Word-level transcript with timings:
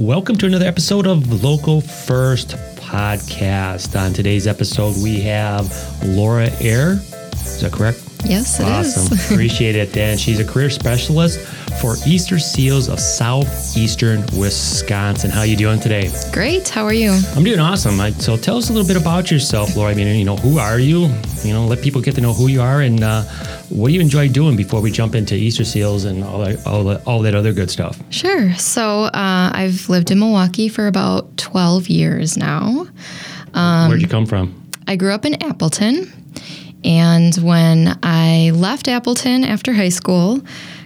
Welcome 0.00 0.36
to 0.36 0.46
another 0.46 0.64
episode 0.64 1.06
of 1.06 1.44
Local 1.44 1.82
First 1.82 2.56
Podcast. 2.76 4.00
On 4.00 4.14
today's 4.14 4.46
episode, 4.46 4.96
we 5.02 5.20
have 5.20 5.70
Laura 6.02 6.48
Air. 6.58 6.92
Is 7.34 7.60
that 7.60 7.70
correct? 7.70 8.09
Yes, 8.24 8.60
it 8.60 8.66
is. 8.68 8.96
awesome. 8.96 9.18
Appreciate 9.34 9.76
it, 9.76 9.92
Dan. 9.92 10.16
She's 10.18 10.38
a 10.40 10.44
career 10.44 10.70
specialist 10.70 11.40
for 11.80 11.96
Easter 12.06 12.38
Seals 12.38 12.88
of 12.88 13.00
southeastern 13.00 14.24
Wisconsin. 14.38 15.30
How 15.30 15.40
are 15.40 15.46
you 15.46 15.56
doing 15.56 15.80
today? 15.80 16.10
Great. 16.32 16.68
How 16.68 16.84
are 16.84 16.92
you? 16.92 17.12
I'm 17.34 17.44
doing 17.44 17.58
awesome. 17.60 17.98
So 18.14 18.36
tell 18.36 18.56
us 18.56 18.70
a 18.70 18.72
little 18.72 18.86
bit 18.86 19.00
about 19.00 19.30
yourself, 19.30 19.76
Laura. 19.76 19.90
I 19.90 19.94
mean, 19.94 20.14
you 20.16 20.24
know, 20.24 20.36
who 20.36 20.58
are 20.58 20.78
you? 20.78 21.08
You 21.42 21.52
know, 21.54 21.66
let 21.66 21.80
people 21.82 22.00
get 22.00 22.14
to 22.16 22.20
know 22.20 22.32
who 22.32 22.48
you 22.48 22.60
are 22.60 22.82
and 22.82 23.02
uh, 23.02 23.22
what 23.70 23.88
do 23.88 23.94
you 23.94 24.00
enjoy 24.00 24.28
doing 24.28 24.56
before 24.56 24.80
we 24.80 24.90
jump 24.90 25.14
into 25.14 25.34
Easter 25.34 25.64
Seals 25.64 26.04
and 26.04 26.22
all 26.22 26.40
that, 26.40 26.66
all 26.66 26.84
that, 26.84 27.06
all 27.06 27.22
that 27.22 27.34
other 27.34 27.52
good 27.52 27.70
stuff. 27.70 27.98
Sure. 28.10 28.54
So 28.56 29.04
uh, 29.04 29.50
I've 29.54 29.88
lived 29.88 30.10
in 30.10 30.18
Milwaukee 30.18 30.68
for 30.68 30.86
about 30.86 31.36
12 31.36 31.88
years 31.88 32.36
now. 32.36 32.86
Where'd 33.54 34.02
you 34.02 34.08
come 34.08 34.26
from? 34.26 34.56
I 34.86 34.96
grew 34.96 35.12
up 35.12 35.24
in 35.24 35.42
Appleton. 35.42 36.12
And 36.84 37.34
when 37.36 37.98
I 38.02 38.52
left 38.54 38.88
Appleton 38.88 39.44
after 39.44 39.72
high 39.72 39.90
school, 39.90 40.40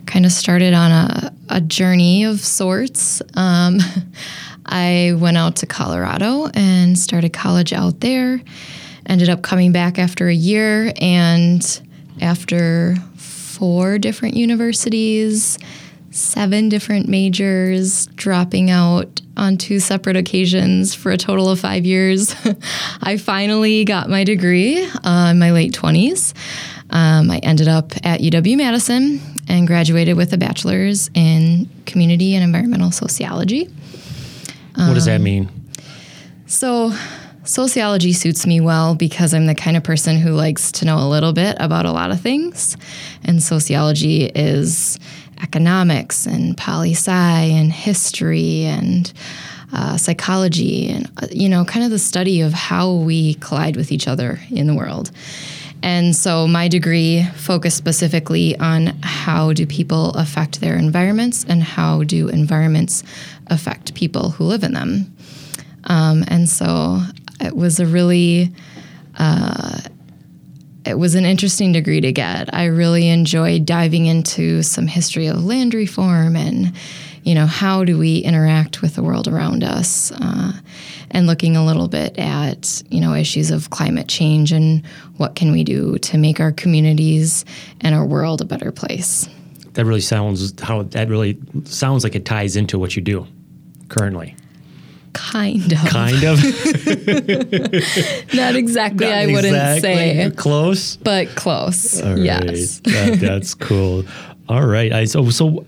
kind 0.07 0.27
of 0.27 0.33
started 0.33 0.75
on 0.75 0.91
a, 0.91 1.33
a 1.49 1.61
journey 1.61 2.25
of 2.25 2.41
sorts. 2.41 3.23
Um, 3.35 3.79
I 4.67 5.15
went 5.19 5.37
out 5.37 5.57
to 5.57 5.67
Colorado 5.67 6.49
and 6.55 6.99
started 6.99 7.33
college 7.33 7.73
out 7.73 8.01
there. 8.01 8.41
Ended 9.07 9.29
up 9.29 9.43
coming 9.43 9.73
back 9.73 9.99
after 9.99 10.29
a 10.29 10.35
year, 10.35 10.91
and 10.97 11.63
after 12.23 12.97
four 13.17 13.99
different 13.99 14.35
universities, 14.35 15.59
seven 16.15 16.69
different 16.69 17.09
majors, 17.09 18.07
dropping 18.15 18.71
out 18.71 19.21
on 19.37 19.57
two 19.57 19.81
separate 19.81 20.17
occasions 20.17 20.95
for 20.95 21.11
a 21.11 21.17
total 21.17 21.49
of 21.49 21.59
five 21.59 21.85
years. 21.85 22.35
I 23.03 23.17
finally 23.17 23.85
got 23.85 24.09
my 24.09 24.23
degree 24.23 24.85
uh, 24.85 25.29
in 25.33 25.41
my 25.41 25.51
late 25.51 25.73
20s. 25.73 26.33
Um, 26.91 27.31
I 27.31 27.39
ended 27.39 27.67
up 27.67 27.93
at 28.05 28.21
UW 28.21 28.57
Madison 28.57 29.21
and 29.49 29.67
graduated 29.67 30.17
with 30.17 30.33
a 30.33 30.39
bachelor's 30.39 31.11
in 31.15 31.69
community 31.85 32.35
and 32.35 32.45
environmental 32.45 32.93
sociology. 32.93 33.69
what 34.77 34.95
does 34.95 35.07
that 35.07 35.21
mean? 35.21 35.51
So, 36.47 36.93
sociology 37.43 38.13
suits 38.13 38.47
me 38.47 38.61
well 38.61 38.95
because 38.95 39.35
I'm 39.35 39.47
the 39.47 39.55
kind 39.55 39.77
of 39.77 39.83
person 39.83 40.19
who 40.19 40.31
likes 40.31 40.71
to 40.73 40.85
know 40.85 40.99
a 40.99 41.09
little 41.09 41.33
bit 41.33 41.57
about 41.59 41.87
a 41.87 41.93
lot 41.93 42.13
of 42.13 42.21
things. 42.21 42.77
And 43.25 43.43
sociology 43.43 44.27
is 44.27 44.99
economics 45.45 46.27
and 46.27 46.57
poli 46.57 46.93
sci 46.93 47.11
and 47.61 47.73
history 47.73 48.65
and 48.65 49.13
uh, 49.73 49.97
psychology 49.97 50.89
and, 50.89 51.11
uh, 51.23 51.27
you 51.31 51.49
know, 51.49 51.65
kind 51.65 51.85
of 51.85 51.91
the 51.91 51.99
study 51.99 52.41
of 52.41 52.53
how 52.53 52.93
we 52.93 53.35
collide 53.35 53.77
with 53.77 53.93
each 53.93 54.09
other 54.09 54.41
in 54.51 54.67
the 54.67 54.75
world. 54.75 55.11
And 55.83 56.17
so 56.17 56.49
my 56.49 56.69
degree 56.69 57.25
focused 57.37 57.77
specifically 57.77 58.57
on 58.59 58.87
how 59.03 59.53
do 59.53 59.67
people 59.67 60.11
affect 60.15 60.61
their 60.61 60.77
environments 60.77 61.45
and 61.45 61.63
how 61.63 62.05
do 62.05 62.29
environments 62.29 63.05
affect 63.49 63.95
people 63.95 64.31
who 64.31 64.45
live 64.45 64.65
in 64.65 64.73
them. 64.73 65.15
Um, 65.85 66.25
and 66.29 66.49
so 66.49 67.01
it 67.41 67.55
was 67.55 67.81
a 67.81 67.87
really, 67.87 68.51
uh, 69.19 69.81
it 70.85 70.99
was 70.99 71.15
an 71.15 71.25
interesting 71.25 71.73
degree 71.73 72.01
to 72.01 72.13
get. 72.13 72.53
I 72.55 72.67
really 72.67 73.09
enjoyed 73.09 73.65
diving 73.67 74.07
into 74.07 74.63
some 74.63 74.87
history 74.87 75.27
of 75.27 75.45
land 75.45 75.75
reform 75.75 76.37
and, 76.37 76.73
you 77.23 77.35
know, 77.35 77.47
how 77.47 77.85
do 77.85 77.97
we 77.99 78.19
interact 78.19 78.83
with 78.83 78.95
the 78.95 79.03
world 79.03 79.27
around 79.27 79.65
us, 79.65 80.13
uh, 80.13 80.53
and 81.11 81.27
looking 81.27 81.57
a 81.57 81.65
little 81.65 81.89
bit 81.89 82.19
at, 82.19 82.83
you 82.91 83.01
know, 83.01 83.15
issues 83.15 83.51
of 83.51 83.71
climate 83.71 84.09
change 84.09 84.53
and 84.53 84.85
what 85.17 85.37
can 85.37 85.53
we 85.53 85.65
do 85.65 85.97
to 85.99 86.19
make 86.19 86.41
our 86.41 86.53
communities 86.53 87.45
and 87.81 87.95
our 87.95 88.05
world 88.05 88.41
a 88.41 88.45
better 88.45 88.73
place. 88.73 89.29
That 89.75 89.87
really 89.87 90.01
sounds 90.01 90.61
how 90.61 90.83
that 90.83 91.09
really 91.09 91.39
sounds 91.65 92.05
like 92.05 92.15
it 92.15 92.25
ties 92.25 92.57
into 92.57 92.79
what 92.79 92.95
you 92.95 93.03
do 93.03 93.27
currently. 93.89 94.37
Kind 95.15 95.73
of. 95.73 95.79
Kind 95.87 96.23
of. 96.25 96.39
Not 98.35 98.57
exactly, 98.57 99.07
I 99.07 99.27
wouldn't 99.27 99.47
Exactly. 99.47 99.81
say, 99.81 100.31
close. 100.37 100.97
but 100.97 101.29
close. 101.37 102.03
All 102.03 102.11
right. 102.15 102.19
yes. 102.19 102.81
That- 102.81 103.19
that's 103.21 103.55
cool. 103.69 104.05
All 104.49 104.67
right. 104.67 104.93
I, 104.93 105.05
so 105.07 105.31
so 105.31 105.65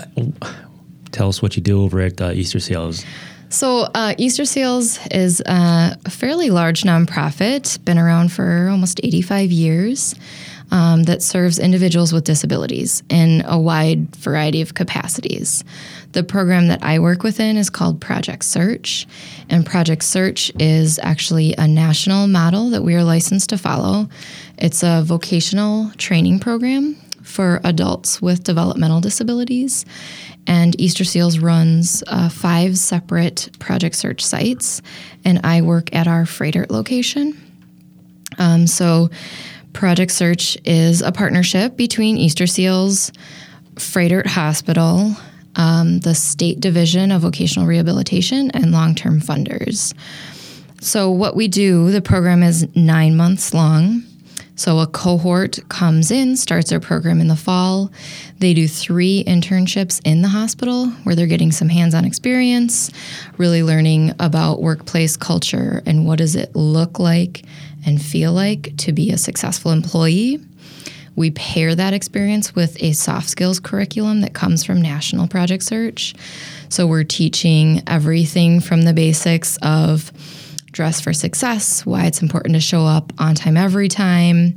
tell 1.12 1.28
us 1.28 1.40
what 1.40 1.56
you 1.56 1.62
do 1.62 1.82
over 1.82 2.00
at 2.00 2.20
uh, 2.20 2.32
Easter 2.32 2.60
Seals. 2.60 3.04
So, 3.48 3.86
uh, 3.94 4.14
Easter 4.18 4.44
Seals 4.44 4.98
is 5.12 5.40
uh, 5.42 5.94
a 6.04 6.10
fairly 6.10 6.50
large 6.50 6.82
nonprofit, 6.82 7.82
been 7.84 7.96
around 7.96 8.32
for 8.32 8.68
almost 8.68 8.98
85 9.04 9.52
years, 9.52 10.14
um, 10.71 11.04
that 11.04 11.22
serves 11.22 11.59
individuals 11.59 12.12
with 12.12 12.25
disabilities 12.25 13.03
in 13.09 13.43
a 13.47 13.59
wide 13.59 14.15
variety 14.16 14.60
of 14.60 14.75
capacities. 14.75 15.65
The 16.12 16.22
program 16.22 16.69
that 16.69 16.82
I 16.82 16.99
work 16.99 17.22
within 17.22 17.56
is 17.56 17.71
called 17.71 18.00
Project 18.00 18.44
Search, 18.44 19.06
and 19.49 19.66
Project 19.66 20.03
Search 20.03 20.50
is 20.59 20.99
actually 21.03 21.54
a 21.56 21.69
national 21.69 22.27
model 22.27 22.71
that 22.71 22.82
we 22.82 22.94
are 22.94 23.04
licensed 23.04 23.50
to 23.50 23.59
follow. 23.59 24.09
It's 24.59 24.82
a 24.82 25.03
vocational 25.04 25.91
training 25.99 26.41
program 26.41 26.97
for 27.22 27.60
adults 27.65 28.22
with 28.22 28.44
developmental 28.44 29.00
disabilities. 29.00 29.84
And 30.47 30.81
Easter 30.81 31.04
Seals 31.04 31.38
runs 31.38 32.04
uh, 32.06 32.28
five 32.28 32.78
separate 32.78 33.50
Project 33.59 33.97
Search 33.97 34.25
sites, 34.25 34.81
and 35.25 35.41
I 35.44 35.60
work 35.60 35.94
at 35.94 36.06
our 36.06 36.22
Froedtert 36.22 36.71
location. 36.71 37.41
Um, 38.38 38.66
so, 38.66 39.10
Project 39.76 40.10
Search 40.10 40.56
is 40.64 41.03
a 41.03 41.12
partnership 41.12 41.76
between 41.76 42.16
Easter 42.16 42.47
Seals, 42.47 43.12
Froedtert 43.75 44.26
Hospital, 44.26 45.14
um, 45.54 46.00
the 46.00 46.14
State 46.14 46.60
Division 46.60 47.12
of 47.12 47.20
Vocational 47.20 47.69
Rehabilitation, 47.69 48.50
and 48.53 48.72
long 48.72 48.94
term 48.94 49.20
funders. 49.20 49.92
So, 50.81 51.10
what 51.10 51.36
we 51.36 51.47
do, 51.47 51.91
the 51.91 52.00
program 52.00 52.42
is 52.42 52.75
nine 52.75 53.16
months 53.16 53.53
long. 53.53 54.03
So, 54.54 54.78
a 54.78 54.86
cohort 54.86 55.59
comes 55.69 56.10
in, 56.10 56.38
starts 56.38 56.70
their 56.70 56.81
program 56.81 57.20
in 57.20 57.28
the 57.28 57.36
fall. 57.36 57.92
They 58.38 58.54
do 58.54 58.66
three 58.66 59.25
internships 59.25 60.00
in 60.06 60.22
the 60.22 60.28
hospital 60.28 60.86
where 61.04 61.15
they're 61.15 61.26
getting 61.26 61.53
some 61.53 61.69
hands 61.69 61.94
on 61.94 62.06
experience, 62.06 62.91
really 63.36 63.62
learning 63.62 64.15
about 64.20 64.62
workplace 64.62 65.19
culture 65.19 65.82
and 65.84 66.06
what 66.06 66.16
does 66.16 66.34
it 66.34 66.56
look 66.56 66.98
like 66.98 67.42
and 67.86 68.02
feel 68.02 68.32
like 68.32 68.76
to 68.78 68.92
be 68.92 69.10
a 69.10 69.16
successful 69.16 69.70
employee. 69.70 70.41
We 71.14 71.30
pair 71.30 71.74
that 71.74 71.94
experience 71.94 72.54
with 72.54 72.82
a 72.82 72.92
soft 72.92 73.30
skills 73.30 73.58
curriculum 73.58 74.20
that 74.20 74.34
comes 74.34 74.64
from 74.64 74.82
National 74.82 75.26
Project 75.26 75.62
Search. 75.62 76.14
So, 76.69 76.86
we're 76.86 77.04
teaching 77.04 77.82
everything 77.86 78.60
from 78.60 78.82
the 78.82 78.92
basics 78.92 79.56
of 79.62 80.12
dress 80.72 81.00
for 81.00 81.14
success, 81.14 81.86
why 81.86 82.04
it's 82.04 82.20
important 82.20 82.54
to 82.54 82.60
show 82.60 82.84
up 82.84 83.14
on 83.19 83.34
time 83.34 83.56
every 83.56 83.88
time, 83.88 84.54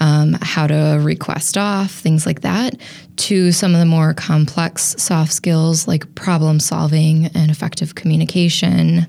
um, 0.00 0.38
how 0.40 0.66
to 0.66 0.98
request 1.02 1.58
off, 1.58 1.90
things 1.90 2.24
like 2.24 2.40
that, 2.40 2.76
to 3.16 3.52
some 3.52 3.74
of 3.74 3.78
the 3.78 3.86
more 3.86 4.14
complex 4.14 4.96
soft 4.98 5.32
skills 5.32 5.86
like 5.86 6.14
problem 6.14 6.60
solving 6.60 7.26
and 7.26 7.50
effective 7.50 7.94
communication, 7.94 9.06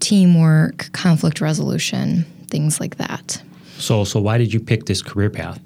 teamwork, 0.00 0.90
conflict 0.92 1.42
resolution, 1.42 2.24
things 2.56 2.80
like 2.80 2.96
that. 2.96 3.42
So 3.76 4.04
so 4.04 4.18
why 4.18 4.38
did 4.38 4.54
you 4.54 4.60
pick 4.60 4.86
this 4.86 5.02
career 5.02 5.28
path? 5.28 5.60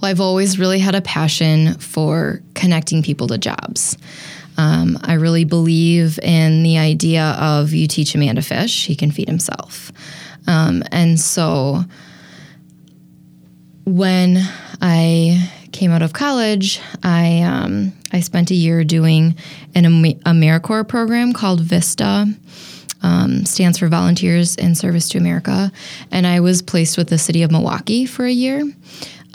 Well, 0.00 0.10
I've 0.10 0.20
always 0.20 0.58
really 0.58 0.78
had 0.78 0.94
a 0.94 1.00
passion 1.00 1.78
for 1.78 2.42
connecting 2.54 3.02
people 3.02 3.26
to 3.28 3.38
jobs. 3.38 3.96
Um, 4.58 4.98
I 5.02 5.14
really 5.14 5.44
believe 5.44 6.18
in 6.20 6.62
the 6.62 6.76
idea 6.76 7.24
of 7.40 7.72
you 7.72 7.86
teach 7.88 8.14
a 8.14 8.18
man 8.18 8.36
to 8.36 8.42
fish, 8.42 8.84
he 8.86 8.94
can 8.94 9.10
feed 9.10 9.28
himself. 9.28 9.90
Um, 10.46 10.82
and 10.92 11.18
so 11.18 11.84
when 13.86 14.36
I 14.82 15.50
came 15.72 15.90
out 15.90 16.02
of 16.02 16.12
college, 16.12 16.80
I 17.02 17.40
um, 17.42 17.92
I 18.12 18.20
spent 18.20 18.50
a 18.50 18.54
year 18.54 18.84
doing 18.84 19.36
an 19.74 19.86
Am- 19.86 20.02
AmeriCorps 20.04 20.88
program 20.88 21.32
called 21.32 21.60
Vista. 21.62 22.26
Um, 23.02 23.44
stands 23.44 23.78
for 23.78 23.88
Volunteers 23.88 24.56
in 24.56 24.74
Service 24.74 25.08
to 25.10 25.18
America, 25.18 25.70
and 26.10 26.26
I 26.26 26.40
was 26.40 26.62
placed 26.62 26.98
with 26.98 27.08
the 27.08 27.18
city 27.18 27.42
of 27.42 27.50
Milwaukee 27.50 28.06
for 28.06 28.24
a 28.24 28.32
year, 28.32 28.62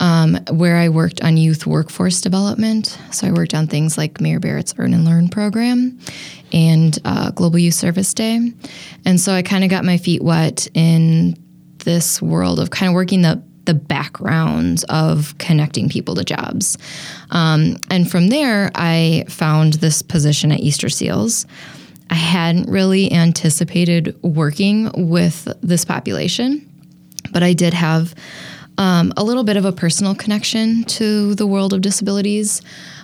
um, 0.00 0.38
where 0.50 0.76
I 0.76 0.90
worked 0.90 1.22
on 1.22 1.36
youth 1.36 1.66
workforce 1.66 2.20
development. 2.20 2.98
So 3.10 3.26
I 3.26 3.32
worked 3.32 3.54
on 3.54 3.66
things 3.66 3.96
like 3.96 4.20
Mayor 4.20 4.38
Barrett's 4.38 4.74
Earn 4.76 4.92
and 4.92 5.04
Learn 5.04 5.28
program 5.28 5.98
and 6.52 6.98
uh, 7.04 7.30
Global 7.30 7.58
Youth 7.58 7.74
Service 7.74 8.12
Day, 8.12 8.52
and 9.04 9.18
so 9.18 9.32
I 9.32 9.42
kind 9.42 9.64
of 9.64 9.70
got 9.70 9.84
my 9.84 9.96
feet 9.96 10.22
wet 10.22 10.68
in 10.74 11.36
this 11.78 12.20
world 12.20 12.58
of 12.60 12.70
kind 12.70 12.88
of 12.88 12.94
working 12.94 13.22
the 13.22 13.42
the 13.64 13.74
background 13.74 14.84
of 14.88 15.36
connecting 15.38 15.88
people 15.88 16.14
to 16.14 16.24
jobs. 16.24 16.76
Um, 17.30 17.76
and 17.90 18.10
from 18.10 18.28
there, 18.28 18.70
I 18.74 19.24
found 19.28 19.74
this 19.74 20.02
position 20.02 20.52
at 20.52 20.60
Easter 20.60 20.88
Seals. 20.88 21.46
I 22.14 22.16
hadn't 22.16 22.70
really 22.70 23.10
anticipated 23.10 24.16
working 24.22 25.08
with 25.10 25.48
this 25.62 25.84
population, 25.84 26.64
but 27.32 27.42
I 27.42 27.54
did 27.54 27.74
have 27.74 28.14
um, 28.78 29.12
a 29.16 29.24
little 29.24 29.42
bit 29.42 29.56
of 29.56 29.64
a 29.64 29.72
personal 29.72 30.14
connection 30.14 30.84
to 30.84 31.34
the 31.34 31.44
world 31.44 31.72
of 31.72 31.80
disabilities. 31.80 32.62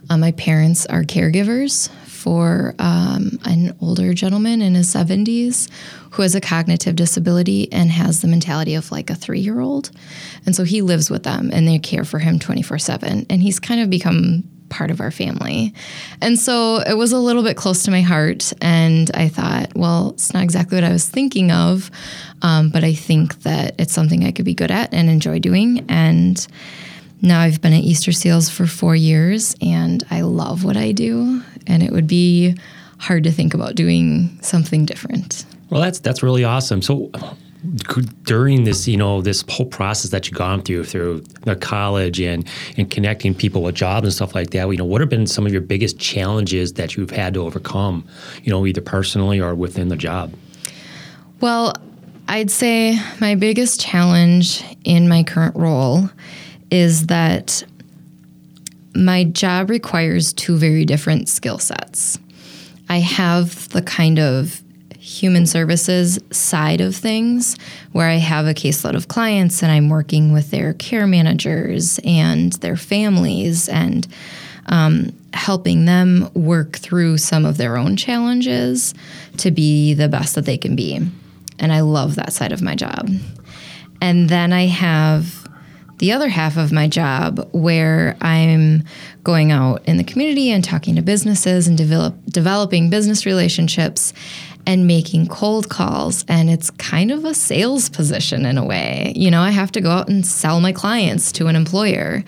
Uh, 0.08 0.16
my 0.16 0.30
parents 0.30 0.86
are 0.86 1.02
caregivers 1.02 1.90
for 2.06 2.76
um, 2.78 3.40
an 3.46 3.76
older 3.80 4.14
gentleman 4.14 4.62
in 4.62 4.76
his 4.76 4.94
70s 4.94 5.68
who 6.12 6.22
has 6.22 6.36
a 6.36 6.40
cognitive 6.40 6.94
disability 6.94 7.72
and 7.72 7.90
has 7.90 8.22
the 8.22 8.28
mentality 8.28 8.76
of 8.76 8.92
like 8.92 9.10
a 9.10 9.16
three 9.16 9.40
year 9.40 9.58
old. 9.58 9.90
And 10.46 10.54
so 10.54 10.62
he 10.62 10.82
lives 10.82 11.10
with 11.10 11.24
them 11.24 11.50
and 11.52 11.66
they 11.66 11.80
care 11.80 12.04
for 12.04 12.20
him 12.20 12.38
24 12.38 12.78
7. 12.78 13.26
And 13.28 13.42
he's 13.42 13.58
kind 13.58 13.80
of 13.80 13.90
become 13.90 14.44
part 14.70 14.90
of 14.90 15.00
our 15.00 15.10
family. 15.10 15.74
And 16.22 16.38
so 16.38 16.78
it 16.78 16.94
was 16.94 17.12
a 17.12 17.18
little 17.18 17.42
bit 17.42 17.56
close 17.56 17.82
to 17.82 17.90
my 17.90 18.00
heart. 18.00 18.52
And 18.62 19.10
I 19.12 19.28
thought, 19.28 19.72
well, 19.74 20.10
it's 20.10 20.32
not 20.32 20.42
exactly 20.42 20.76
what 20.76 20.84
I 20.84 20.92
was 20.92 21.06
thinking 21.06 21.50
of, 21.50 21.90
um, 22.42 22.70
but 22.70 22.82
I 22.84 22.94
think 22.94 23.42
that 23.42 23.74
it's 23.78 23.92
something 23.92 24.24
I 24.24 24.32
could 24.32 24.44
be 24.44 24.54
good 24.54 24.70
at 24.70 24.94
and 24.94 25.10
enjoy 25.10 25.40
doing. 25.40 25.84
And 25.88 26.46
now 27.20 27.40
I've 27.40 27.60
been 27.60 27.74
at 27.74 27.82
Easter 27.82 28.12
Seals 28.12 28.48
for 28.48 28.66
four 28.66 28.96
years 28.96 29.54
and 29.60 30.02
I 30.10 30.22
love 30.22 30.64
what 30.64 30.76
I 30.76 30.92
do. 30.92 31.42
And 31.66 31.82
it 31.82 31.92
would 31.92 32.06
be 32.06 32.56
hard 32.98 33.24
to 33.24 33.30
think 33.30 33.52
about 33.54 33.74
doing 33.74 34.38
something 34.42 34.86
different. 34.86 35.44
Well, 35.68 35.80
that's 35.80 36.00
that's 36.00 36.22
really 36.22 36.44
awesome. 36.44 36.82
So 36.82 37.10
during 38.22 38.64
this, 38.64 38.88
you 38.88 38.96
know, 38.96 39.20
this 39.20 39.44
whole 39.48 39.66
process 39.66 40.10
that 40.10 40.26
you've 40.26 40.38
gone 40.38 40.62
through 40.62 40.84
through 40.84 41.20
the 41.42 41.56
college 41.56 42.20
and 42.20 42.48
and 42.76 42.90
connecting 42.90 43.34
people 43.34 43.62
with 43.62 43.74
jobs 43.74 44.06
and 44.06 44.14
stuff 44.14 44.34
like 44.34 44.50
that, 44.50 44.68
you 44.68 44.76
know, 44.76 44.84
what 44.84 45.00
have 45.00 45.10
been 45.10 45.26
some 45.26 45.46
of 45.46 45.52
your 45.52 45.60
biggest 45.60 45.98
challenges 45.98 46.74
that 46.74 46.96
you've 46.96 47.10
had 47.10 47.34
to 47.34 47.40
overcome, 47.42 48.06
you 48.42 48.50
know, 48.50 48.66
either 48.66 48.80
personally 48.80 49.40
or 49.40 49.54
within 49.54 49.88
the 49.88 49.96
job? 49.96 50.32
Well, 51.40 51.74
I'd 52.28 52.50
say 52.50 52.98
my 53.20 53.34
biggest 53.34 53.80
challenge 53.80 54.64
in 54.84 55.08
my 55.08 55.22
current 55.22 55.56
role 55.56 56.08
is 56.70 57.06
that 57.06 57.64
my 58.94 59.24
job 59.24 59.70
requires 59.70 60.32
two 60.32 60.56
very 60.56 60.84
different 60.84 61.28
skill 61.28 61.58
sets. 61.58 62.18
I 62.88 62.98
have 62.98 63.68
the 63.70 63.82
kind 63.82 64.18
of 64.18 64.62
human 65.10 65.44
services 65.44 66.20
side 66.30 66.80
of 66.80 66.94
things 66.94 67.56
where 67.90 68.08
I 68.08 68.16
have 68.16 68.46
a 68.46 68.54
caseload 68.54 68.94
of 68.94 69.08
clients 69.08 69.60
and 69.60 69.72
I'm 69.72 69.88
working 69.88 70.32
with 70.32 70.52
their 70.52 70.72
care 70.74 71.06
managers 71.06 71.98
and 72.04 72.52
their 72.54 72.76
families 72.76 73.68
and 73.68 74.06
um, 74.66 75.12
helping 75.34 75.84
them 75.84 76.30
work 76.34 76.76
through 76.76 77.18
some 77.18 77.44
of 77.44 77.56
their 77.56 77.76
own 77.76 77.96
challenges 77.96 78.94
to 79.38 79.50
be 79.50 79.94
the 79.94 80.08
best 80.08 80.36
that 80.36 80.44
they 80.44 80.56
can 80.56 80.76
be. 80.76 81.00
And 81.58 81.72
I 81.72 81.80
love 81.80 82.14
that 82.14 82.32
side 82.32 82.52
of 82.52 82.62
my 82.62 82.76
job. 82.76 83.10
And 84.00 84.28
then 84.28 84.52
I 84.52 84.66
have 84.66 85.48
the 85.98 86.12
other 86.12 86.28
half 86.28 86.56
of 86.56 86.72
my 86.72 86.88
job 86.88 87.46
where 87.52 88.16
I'm 88.22 88.84
going 89.22 89.52
out 89.52 89.84
in 89.86 89.98
the 89.98 90.04
community 90.04 90.50
and 90.50 90.64
talking 90.64 90.96
to 90.96 91.02
businesses 91.02 91.68
and 91.68 91.76
develop, 91.76 92.14
developing 92.26 92.88
business 92.88 93.26
relationships 93.26 94.14
and 94.66 94.86
making 94.86 95.26
cold 95.26 95.68
calls. 95.68 96.24
And 96.28 96.50
it's 96.50 96.70
kind 96.70 97.10
of 97.10 97.24
a 97.24 97.34
sales 97.34 97.88
position 97.88 98.46
in 98.46 98.58
a 98.58 98.64
way. 98.64 99.12
You 99.16 99.30
know, 99.30 99.40
I 99.40 99.50
have 99.50 99.72
to 99.72 99.80
go 99.80 99.90
out 99.90 100.08
and 100.08 100.26
sell 100.26 100.60
my 100.60 100.72
clients 100.72 101.32
to 101.32 101.46
an 101.46 101.56
employer, 101.56 102.24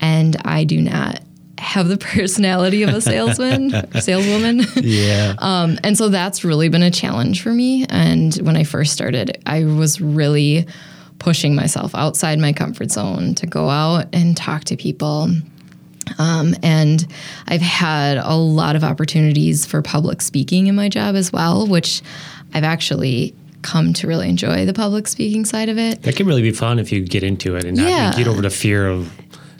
and 0.00 0.36
I 0.44 0.64
do 0.64 0.80
not 0.80 1.20
have 1.62 1.88
the 1.88 1.98
personality 2.14 2.82
of 2.82 2.90
a 2.90 3.00
salesman 3.00 3.74
or 3.74 4.00
saleswoman. 4.00 4.64
Yeah. 4.76 5.34
um, 5.38 5.78
and 5.82 5.96
so 5.96 6.08
that's 6.08 6.44
really 6.44 6.68
been 6.68 6.82
a 6.82 6.90
challenge 6.90 7.42
for 7.42 7.52
me. 7.52 7.86
And 7.88 8.34
when 8.36 8.56
I 8.56 8.64
first 8.64 8.92
started, 8.92 9.40
I 9.46 9.64
was 9.64 10.00
really 10.00 10.66
pushing 11.18 11.54
myself 11.54 11.94
outside 11.94 12.38
my 12.40 12.52
comfort 12.52 12.90
zone 12.90 13.34
to 13.36 13.46
go 13.46 13.70
out 13.70 14.06
and 14.12 14.36
talk 14.36 14.64
to 14.64 14.76
people. 14.76 15.28
Um, 16.18 16.54
and 16.62 17.06
I've 17.48 17.60
had 17.60 18.18
a 18.18 18.34
lot 18.36 18.76
of 18.76 18.84
opportunities 18.84 19.64
for 19.66 19.82
public 19.82 20.20
speaking 20.22 20.66
in 20.66 20.74
my 20.74 20.88
job 20.88 21.14
as 21.14 21.32
well, 21.32 21.66
which 21.66 22.02
I've 22.54 22.64
actually 22.64 23.34
come 23.62 23.92
to 23.94 24.06
really 24.08 24.28
enjoy 24.28 24.66
the 24.66 24.72
public 24.74 25.06
speaking 25.06 25.44
side 25.44 25.68
of 25.68 25.78
it. 25.78 26.02
That 26.02 26.16
can 26.16 26.26
really 26.26 26.42
be 26.42 26.50
fun 26.52 26.78
if 26.78 26.90
you 26.90 27.00
get 27.06 27.22
into 27.22 27.54
it 27.56 27.64
and 27.64 27.76
not 27.76 27.88
Yeah. 27.88 28.12
get 28.16 28.26
over 28.26 28.42
the 28.42 28.50
fear 28.50 28.88
of 28.88 29.12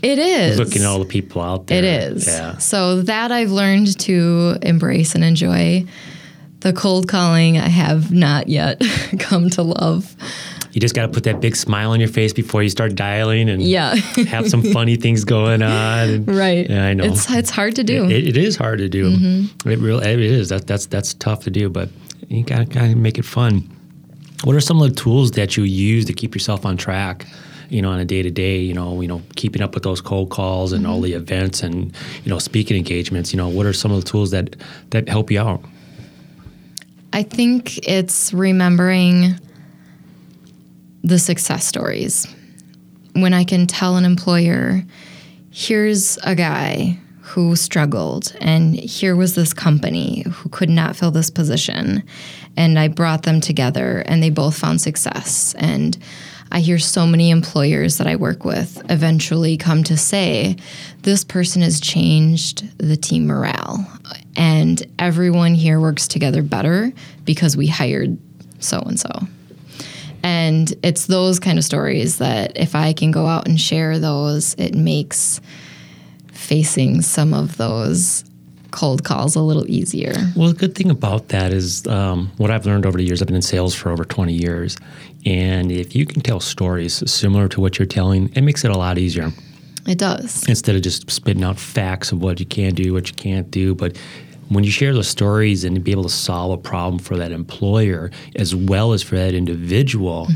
It 0.02 0.18
is. 0.18 0.58
looking 0.58 0.82
at 0.82 0.88
all 0.88 0.98
the 0.98 1.04
people 1.04 1.40
out 1.40 1.68
there. 1.68 1.78
It 1.78 1.84
is. 1.84 2.26
Yeah. 2.26 2.58
So 2.58 3.02
that 3.02 3.30
I've 3.30 3.52
learned 3.52 3.96
to 4.00 4.56
embrace 4.62 5.14
and 5.14 5.22
enjoy. 5.22 5.84
The 6.60 6.72
cold 6.72 7.08
calling 7.08 7.58
I 7.58 7.68
have 7.68 8.12
not 8.12 8.48
yet 8.48 8.80
come 9.20 9.50
to 9.50 9.62
love. 9.62 10.14
You 10.72 10.80
just 10.80 10.94
got 10.94 11.02
to 11.06 11.12
put 11.12 11.24
that 11.24 11.40
big 11.40 11.54
smile 11.54 11.90
on 11.90 12.00
your 12.00 12.08
face 12.08 12.32
before 12.32 12.62
you 12.62 12.70
start 12.70 12.94
dialing 12.94 13.48
and 13.50 13.62
Yeah. 13.62 13.94
have 14.28 14.48
some 14.48 14.62
funny 14.62 14.96
things 14.96 15.24
going 15.24 15.62
on. 15.62 16.08
and- 16.08 16.28
right. 16.28 16.68
Yeah, 16.68 16.86
I 16.86 16.94
know. 16.94 17.04
It's 17.04 17.30
it's 17.30 17.50
hard 17.50 17.76
to 17.76 17.84
do. 17.84 18.04
It, 18.08 18.28
it 18.28 18.36
is 18.36 18.56
hard 18.56 18.78
to 18.78 18.88
do. 18.88 19.10
Mm-hmm. 19.16 19.68
It 19.68 19.78
really 19.80 20.06
it 20.10 20.18
is. 20.20 20.48
That, 20.48 20.66
that's 20.66 20.86
that's 20.86 21.12
tough 21.14 21.44
to 21.44 21.50
do, 21.50 21.68
but 21.68 21.90
you 22.28 22.42
got 22.42 22.70
to 22.70 22.94
make 22.96 23.18
it 23.18 23.24
fun. 23.26 23.68
What 24.44 24.56
are 24.56 24.60
some 24.60 24.80
of 24.82 24.88
the 24.88 24.94
tools 24.96 25.32
that 25.32 25.56
you 25.56 25.64
use 25.64 26.06
to 26.06 26.12
keep 26.14 26.34
yourself 26.34 26.64
on 26.66 26.76
track? 26.76 27.26
You 27.68 27.80
know, 27.80 27.90
on 27.90 28.00
a 28.00 28.04
day 28.04 28.22
to 28.22 28.30
day, 28.30 28.58
you 28.58 28.74
know, 28.74 29.00
you 29.00 29.08
know, 29.08 29.22
keeping 29.36 29.62
up 29.62 29.74
with 29.74 29.82
those 29.82 30.00
cold 30.00 30.30
calls 30.30 30.72
and 30.72 30.86
all 30.86 30.96
Mm-hmm. 30.96 31.04
the 31.04 31.12
events 31.14 31.62
and 31.62 31.94
you 32.24 32.30
know, 32.30 32.38
speaking 32.38 32.76
engagements. 32.76 33.32
You 33.32 33.36
know, 33.36 33.48
what 33.48 33.66
are 33.66 33.72
some 33.74 33.92
of 33.92 34.02
the 34.04 34.10
tools 34.10 34.30
that 34.30 34.56
that 34.90 35.08
help 35.08 35.30
you 35.30 35.40
out? 35.40 35.62
I 37.12 37.22
think 37.22 37.78
it's 37.86 38.32
remembering 38.32 39.38
the 41.02 41.18
success 41.18 41.66
stories. 41.66 42.26
When 43.14 43.34
I 43.34 43.44
can 43.44 43.66
tell 43.66 43.96
an 43.96 44.04
employer, 44.04 44.82
here's 45.50 46.16
a 46.18 46.34
guy 46.34 46.98
who 47.20 47.56
struggled, 47.56 48.34
and 48.40 48.74
here 48.74 49.16
was 49.16 49.34
this 49.34 49.54
company 49.54 50.22
who 50.22 50.48
could 50.48 50.68
not 50.68 50.96
fill 50.96 51.10
this 51.10 51.30
position, 51.30 52.02
and 52.56 52.78
I 52.78 52.88
brought 52.88 53.22
them 53.22 53.40
together, 53.40 54.00
and 54.06 54.22
they 54.22 54.30
both 54.30 54.58
found 54.58 54.80
success. 54.80 55.54
And 55.56 55.96
I 56.50 56.60
hear 56.60 56.78
so 56.78 57.06
many 57.06 57.30
employers 57.30 57.96
that 57.98 58.06
I 58.06 58.16
work 58.16 58.44
with 58.44 58.82
eventually 58.90 59.56
come 59.56 59.82
to 59.84 59.96
say, 59.96 60.56
this 61.02 61.24
person 61.24 61.62
has 61.62 61.80
changed 61.80 62.76
the 62.78 62.96
team 62.96 63.26
morale, 63.26 63.86
and 64.36 64.82
everyone 64.98 65.54
here 65.54 65.80
works 65.80 66.06
together 66.06 66.42
better 66.42 66.92
because 67.24 67.56
we 67.56 67.66
hired 67.66 68.18
so 68.58 68.80
and 68.80 69.00
so. 69.00 69.10
And 70.22 70.72
it's 70.82 71.06
those 71.06 71.38
kind 71.40 71.58
of 71.58 71.64
stories 71.64 72.18
that 72.18 72.56
if 72.56 72.74
I 72.74 72.92
can 72.92 73.10
go 73.10 73.26
out 73.26 73.46
and 73.48 73.60
share 73.60 73.98
those, 73.98 74.54
it 74.58 74.74
makes 74.74 75.40
facing 76.32 77.02
some 77.02 77.34
of 77.34 77.56
those 77.56 78.24
cold 78.70 79.04
calls 79.04 79.36
a 79.36 79.40
little 79.40 79.68
easier. 79.70 80.14
Well, 80.34 80.48
the 80.48 80.54
good 80.54 80.74
thing 80.74 80.90
about 80.90 81.28
that 81.28 81.52
is 81.52 81.86
um, 81.86 82.30
what 82.38 82.50
I've 82.50 82.64
learned 82.64 82.86
over 82.86 82.96
the 82.96 83.04
years. 83.04 83.20
I've 83.20 83.26
been 83.28 83.36
in 83.36 83.42
sales 83.42 83.74
for 83.74 83.90
over 83.90 84.04
20 84.04 84.32
years. 84.32 84.78
And 85.26 85.70
if 85.70 85.94
you 85.94 86.06
can 86.06 86.22
tell 86.22 86.40
stories 86.40 87.08
similar 87.10 87.48
to 87.48 87.60
what 87.60 87.78
you're 87.78 87.86
telling, 87.86 88.30
it 88.34 88.40
makes 88.42 88.64
it 88.64 88.70
a 88.70 88.78
lot 88.78 88.96
easier 88.98 89.30
It 89.86 89.98
does. 89.98 90.46
instead 90.48 90.74
of 90.74 90.82
just 90.82 91.10
spitting 91.10 91.44
out 91.44 91.58
facts 91.58 92.12
of 92.12 92.22
what 92.22 92.40
you 92.40 92.46
can 92.46 92.74
do, 92.74 92.92
what 92.94 93.08
you 93.08 93.14
can't 93.14 93.50
do. 93.50 93.74
But 93.74 93.98
when 94.54 94.64
you 94.64 94.70
share 94.70 94.92
those 94.92 95.08
stories 95.08 95.64
and 95.64 95.82
be 95.82 95.90
able 95.90 96.04
to 96.04 96.08
solve 96.08 96.52
a 96.52 96.62
problem 96.62 96.98
for 96.98 97.16
that 97.16 97.32
employer 97.32 98.10
as 98.36 98.54
well 98.54 98.92
as 98.92 99.02
for 99.02 99.16
that 99.16 99.34
individual, 99.34 100.28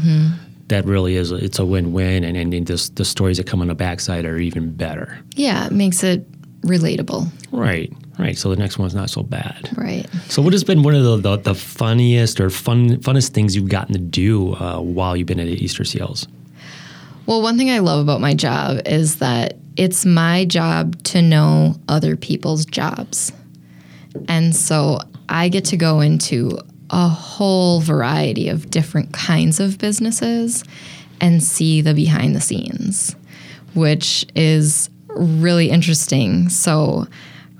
that 0.69 0.85
really 0.85 1.17
is 1.17 1.33
a, 1.33 1.37
it's 1.37 1.59
a 1.59 1.65
win-win. 1.65 2.25
And, 2.25 2.37
and 2.37 2.67
just 2.67 2.97
the 2.97 3.05
stories 3.05 3.37
that 3.39 3.47
come 3.47 3.61
on 3.61 3.69
the 3.69 3.75
backside 3.75 4.25
are 4.25 4.39
even 4.39 4.75
better. 4.75 5.19
Yeah, 5.35 5.67
it 5.67 5.73
makes 5.73 6.03
it 6.03 6.31
relatable. 6.63 7.29
Right, 7.53 7.93
right. 8.19 8.37
So 8.37 8.51
the 8.51 8.57
next 8.57 8.79
one's 8.79 8.95
not 8.95 9.11
so 9.11 9.23
bad. 9.23 9.71
Right. 9.77 10.07
So, 10.29 10.43
what 10.43 10.53
has 10.53 10.65
been 10.65 10.83
one 10.83 10.95
of 10.95 11.05
the, 11.05 11.17
the, 11.17 11.37
the 11.37 11.55
funniest 11.55 12.41
or 12.41 12.51
fun 12.51 12.97
funnest 12.97 13.31
things 13.31 13.55
you've 13.55 13.69
gotten 13.69 13.93
to 13.95 14.01
do 14.01 14.55
uh, 14.55 14.81
while 14.81 15.17
you've 15.17 15.29
been 15.29 15.41
at 15.41 15.47
Easter 15.47 15.85
Seals? 15.85 16.27
Well, 17.27 17.43
one 17.43 17.59
thing 17.59 17.71
I 17.71 17.81
love 17.81 18.01
about 18.01 18.21
my 18.21 18.35
job 18.35 18.81
is 18.87 19.17
that 19.17 19.57
it's 19.77 20.07
my 20.07 20.45
job 20.45 21.03
to 21.05 21.23
know 21.23 21.77
other 21.89 22.17
people's 22.17 22.65
jobs. 22.65 23.33
And 24.29 24.55
so 24.55 25.01
I 25.29 25.49
get 25.49 25.65
to 25.67 25.77
go 25.77 26.01
into 26.01 26.59
a 26.91 27.09
whole 27.09 27.81
variety 27.81 28.49
of 28.49 28.71
different 28.71 29.13
kinds 29.13 29.61
of 29.61 29.79
businesses 29.79 30.63
and 31.21 31.43
see 31.43 31.81
the 31.81 31.95
behind 31.95 32.37
the 32.37 32.41
scenes, 32.41 33.17
which 33.75 34.27
is 34.35 34.91
really 35.09 35.71
interesting. 35.71 36.49
So, 36.49 37.07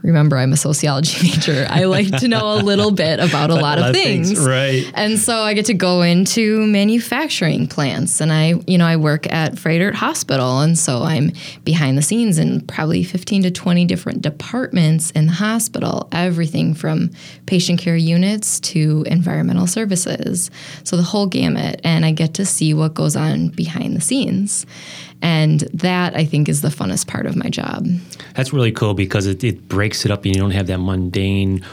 remember 0.03 0.37
I'm 0.37 0.53
a 0.53 0.57
sociology 0.57 1.17
major. 1.29 1.67
I 1.69 1.85
like 1.85 2.09
to 2.19 2.29
know 2.29 2.55
a 2.55 2.61
little 2.63 2.91
bit 2.91 3.19
about 3.19 3.51
a 3.51 3.55
lot 3.55 3.79
of 3.79 3.95
things. 3.95 4.39
right. 4.39 4.91
And 4.95 5.19
so 5.19 5.37
I 5.37 5.55
get 5.55 5.67
to 5.67 5.75
go 5.75 6.03
into 6.03 6.65
manufacturing 6.67 7.67
plants 7.67 8.21
and 8.21 8.33
I, 8.33 8.55
you 8.67 8.79
know, 8.79 8.87
I 8.87 8.97
work 8.97 9.31
at 9.33 9.55
Froedtert 9.55 9.95
Hospital 9.95 10.61
and 10.61 10.79
so 10.79 11.03
I'm 11.03 11.33
behind 11.65 11.99
the 11.99 12.03
scenes 12.03 12.39
in 12.39 12.61
probably 12.63 13.03
15 13.03 13.43
to 13.45 13.51
20 13.51 13.85
different 13.85 14.23
departments 14.23 15.11
in 15.13 15.27
the 15.27 15.33
hospital, 15.33 16.09
everything 16.13 16.75
from 16.75 17.11
patient 17.47 17.81
care 17.81 17.97
units 17.97 18.61
to 18.61 19.05
environmental 19.07 19.67
services. 19.67 20.51
So 20.85 20.97
the 20.97 21.03
whole 21.03 21.27
gamut 21.27 21.81
and 21.85 22.05
I 22.05 22.13
get 22.13 22.35
to 22.35 22.47
see 22.47 22.75
what 22.75 22.95
goes 22.95 23.17
on 23.17 23.49
behind 23.49 23.97
the 23.97 24.01
scenes. 24.01 24.67
And 25.23 25.61
that 25.75 26.15
I 26.15 26.25
think 26.25 26.49
is 26.49 26.61
the 26.63 26.69
funnest 26.69 27.07
part 27.07 27.27
of 27.27 27.37
my 27.37 27.49
job. 27.49 27.87
That's 28.35 28.53
really 28.53 28.73
cool 28.73 28.95
because 28.95 29.27
it, 29.27 29.43
it 29.43 29.69
breaks 29.69 30.05
it 30.05 30.11
up 30.11 30.25
and 30.25 30.35
you 30.35 30.41
don't 30.41 30.51
have 30.53 30.67
that 30.69 30.79
mundane 30.79 31.65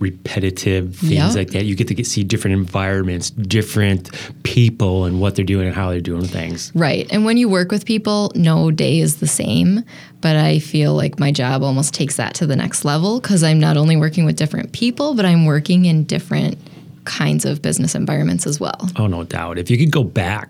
repetitive 0.00 0.96
things 0.96 1.12
Yep. 1.12 1.34
like 1.34 1.50
that. 1.50 1.64
You 1.66 1.74
get 1.74 1.88
to 1.88 1.94
get, 1.94 2.06
see 2.06 2.24
different 2.24 2.56
environments, 2.56 3.30
different 3.30 4.10
people, 4.44 5.04
and 5.04 5.20
what 5.20 5.36
they're 5.36 5.44
doing 5.44 5.66
and 5.66 5.76
how 5.76 5.90
they're 5.90 6.00
doing 6.00 6.24
things. 6.24 6.72
Right. 6.74 7.06
And 7.10 7.24
when 7.24 7.36
you 7.36 7.48
work 7.48 7.70
with 7.70 7.84
people, 7.84 8.32
no 8.34 8.70
day 8.70 9.00
is 9.00 9.16
the 9.16 9.26
same. 9.26 9.84
But 10.22 10.36
I 10.36 10.58
feel 10.58 10.94
like 10.94 11.18
my 11.18 11.32
job 11.32 11.62
almost 11.62 11.92
takes 11.94 12.16
that 12.16 12.34
to 12.36 12.46
the 12.46 12.56
next 12.56 12.84
level 12.84 13.20
because 13.20 13.42
I'm 13.42 13.60
not 13.60 13.76
only 13.76 13.96
working 13.96 14.24
with 14.24 14.36
different 14.36 14.72
people, 14.72 15.14
but 15.14 15.24
I'm 15.26 15.44
working 15.44 15.84
in 15.84 16.04
different 16.04 16.56
kinds 17.04 17.44
of 17.44 17.60
business 17.62 17.94
environments 17.94 18.46
as 18.46 18.58
well. 18.58 18.88
Oh, 18.96 19.06
no 19.06 19.24
doubt. 19.24 19.58
If 19.58 19.70
you 19.70 19.76
could 19.78 19.90
go 19.90 20.04
back, 20.04 20.48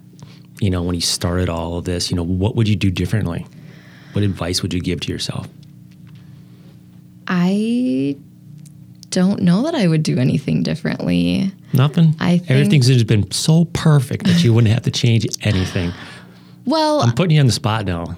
you 0.61 0.71
know, 0.71 0.83
when 0.83 0.95
you 0.95 1.01
started 1.01 1.49
all 1.49 1.79
of 1.79 1.85
this, 1.85 2.11
you 2.11 2.17
know, 2.17 2.23
what 2.23 2.55
would 2.57 2.69
you 2.69 2.77
do 2.77 2.91
differently? 2.91 3.47
What 4.13 4.23
advice 4.25 4.63
would 4.63 4.73
you 4.75 4.81
give 4.81 5.01
to 5.01 5.13
yourself? 5.13 5.49
I 7.27 8.17
don't 9.11 9.43
know 9.43 9.63
that 9.65 9.75
I 9.75 9.87
would 9.87 10.03
do 10.03 10.19
anything 10.19 10.63
differently. 10.63 11.53
Nothing. 11.73 12.15
I 12.21 12.39
think- 12.39 12.51
everything's 12.51 12.87
just 12.89 13.07
been 13.07 13.31
so 13.31 13.67
perfect 13.67 14.25
that 14.27 14.43
you 14.43 14.53
wouldn't 14.53 14.73
have 14.73 14.83
to 14.85 14.91
change 14.91 15.27
anything. 15.43 15.93
Well, 16.67 17.01
I'm 17.01 17.13
putting 17.15 17.35
you 17.37 17.41
on 17.41 17.47
the 17.47 17.53
spot 17.53 17.87
now. 17.87 18.17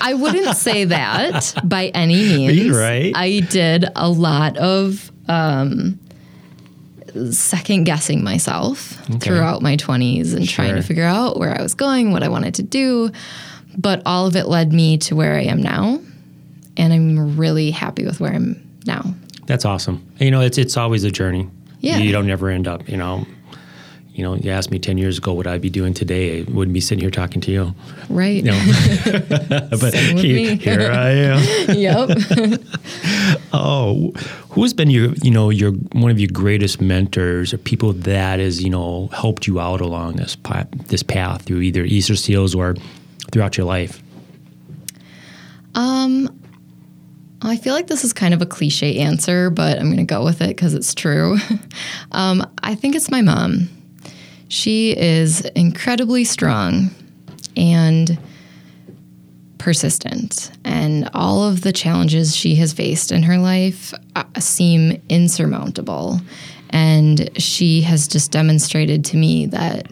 I 0.00 0.14
wouldn't 0.14 0.56
say 0.56 0.84
that 0.86 1.54
by 1.64 1.86
any 1.88 2.16
means. 2.36 2.56
You're 2.58 2.78
right. 2.78 3.12
I 3.14 3.40
did 3.40 3.86
a 3.94 4.08
lot 4.10 4.56
of 4.58 5.10
um, 5.28 5.98
second 7.30 7.84
guessing 7.84 8.24
myself 8.24 8.98
throughout 9.20 9.62
my 9.62 9.76
20s 9.76 10.34
and 10.34 10.48
trying 10.48 10.74
to 10.74 10.82
figure 10.82 11.04
out 11.04 11.38
where 11.38 11.56
I 11.56 11.62
was 11.62 11.74
going, 11.74 12.12
what 12.12 12.22
I 12.22 12.28
wanted 12.28 12.54
to 12.56 12.62
do. 12.62 13.10
But 13.76 14.02
all 14.06 14.26
of 14.26 14.36
it 14.36 14.46
led 14.46 14.72
me 14.72 14.98
to 14.98 15.16
where 15.16 15.34
I 15.34 15.42
am 15.42 15.62
now. 15.62 16.00
And 16.76 16.92
I'm 16.92 17.36
really 17.36 17.70
happy 17.70 18.04
with 18.04 18.20
where 18.20 18.32
I'm 18.32 18.60
now. 18.86 19.14
That's 19.46 19.64
awesome. 19.64 20.06
You 20.18 20.30
know, 20.30 20.40
it's 20.40 20.58
it's 20.58 20.76
always 20.76 21.04
a 21.04 21.10
journey. 21.10 21.48
Yeah. 21.80 21.98
You 21.98 22.12
don't 22.12 22.26
never 22.26 22.48
end 22.48 22.66
up, 22.66 22.88
you 22.88 22.96
know. 22.96 23.26
You 24.14 24.22
know, 24.22 24.36
you 24.36 24.50
asked 24.52 24.70
me 24.70 24.78
10 24.78 24.96
years 24.96 25.18
ago 25.18 25.32
what 25.32 25.48
I'd 25.48 25.60
be 25.60 25.70
doing 25.70 25.92
today, 25.92 26.40
I 26.40 26.42
wouldn't 26.44 26.72
be 26.72 26.80
sitting 26.80 27.00
here 27.00 27.10
talking 27.10 27.40
to 27.42 27.50
you. 27.50 27.74
Right. 28.08 28.44
You 28.44 28.52
know, 28.52 28.64
but 29.70 29.92
here, 29.92 30.54
here 30.54 30.92
I 30.92 31.10
am. 31.10 31.42
yep. 31.76 32.10
Oh, 33.52 34.12
who's 34.50 34.72
been 34.72 34.88
your, 34.88 35.14
you 35.14 35.32
know, 35.32 35.50
your 35.50 35.72
one 35.72 36.12
of 36.12 36.20
your 36.20 36.30
greatest 36.32 36.80
mentors 36.80 37.52
or 37.52 37.58
people 37.58 37.92
that 37.92 38.38
has, 38.38 38.62
you 38.62 38.70
know, 38.70 39.08
helped 39.08 39.48
you 39.48 39.58
out 39.58 39.80
along 39.80 40.14
this 40.14 40.36
path, 40.36 40.68
this 40.86 41.02
path 41.02 41.42
through 41.42 41.62
either 41.62 41.84
Easter 41.84 42.14
Seals 42.14 42.54
or 42.54 42.76
throughout 43.32 43.56
your 43.56 43.66
life? 43.66 44.00
Um, 45.74 46.40
I 47.42 47.56
feel 47.56 47.74
like 47.74 47.88
this 47.88 48.04
is 48.04 48.12
kind 48.12 48.32
of 48.32 48.40
a 48.40 48.46
cliche 48.46 48.98
answer, 49.00 49.50
but 49.50 49.78
I'm 49.78 49.86
going 49.86 49.96
to 49.96 50.04
go 50.04 50.24
with 50.24 50.40
it 50.40 50.48
because 50.48 50.72
it's 50.72 50.94
true. 50.94 51.36
um, 52.12 52.48
I 52.62 52.76
think 52.76 52.94
it's 52.94 53.10
my 53.10 53.22
mom. 53.22 53.68
She 54.48 54.96
is 54.96 55.40
incredibly 55.40 56.24
strong 56.24 56.90
and 57.56 58.18
persistent, 59.58 60.50
and 60.64 61.08
all 61.14 61.42
of 61.44 61.62
the 61.62 61.72
challenges 61.72 62.36
she 62.36 62.54
has 62.56 62.72
faced 62.72 63.10
in 63.10 63.22
her 63.22 63.38
life 63.38 63.94
uh, 64.14 64.24
seem 64.38 65.00
insurmountable. 65.08 66.20
And 66.70 67.30
she 67.40 67.80
has 67.82 68.08
just 68.08 68.30
demonstrated 68.32 69.04
to 69.06 69.16
me 69.16 69.46
that 69.46 69.90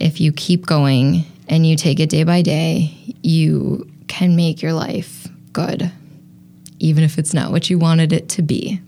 if 0.00 0.20
you 0.20 0.32
keep 0.32 0.66
going 0.66 1.24
and 1.48 1.66
you 1.66 1.76
take 1.76 2.00
it 2.00 2.08
day 2.08 2.24
by 2.24 2.42
day, 2.42 3.14
you 3.22 3.88
can 4.08 4.36
make 4.36 4.62
your 4.62 4.72
life 4.72 5.28
good, 5.52 5.92
even 6.78 7.04
if 7.04 7.18
it's 7.18 7.34
not 7.34 7.52
what 7.52 7.70
you 7.70 7.78
wanted 7.78 8.12
it 8.12 8.28
to 8.30 8.42
be. 8.42 8.80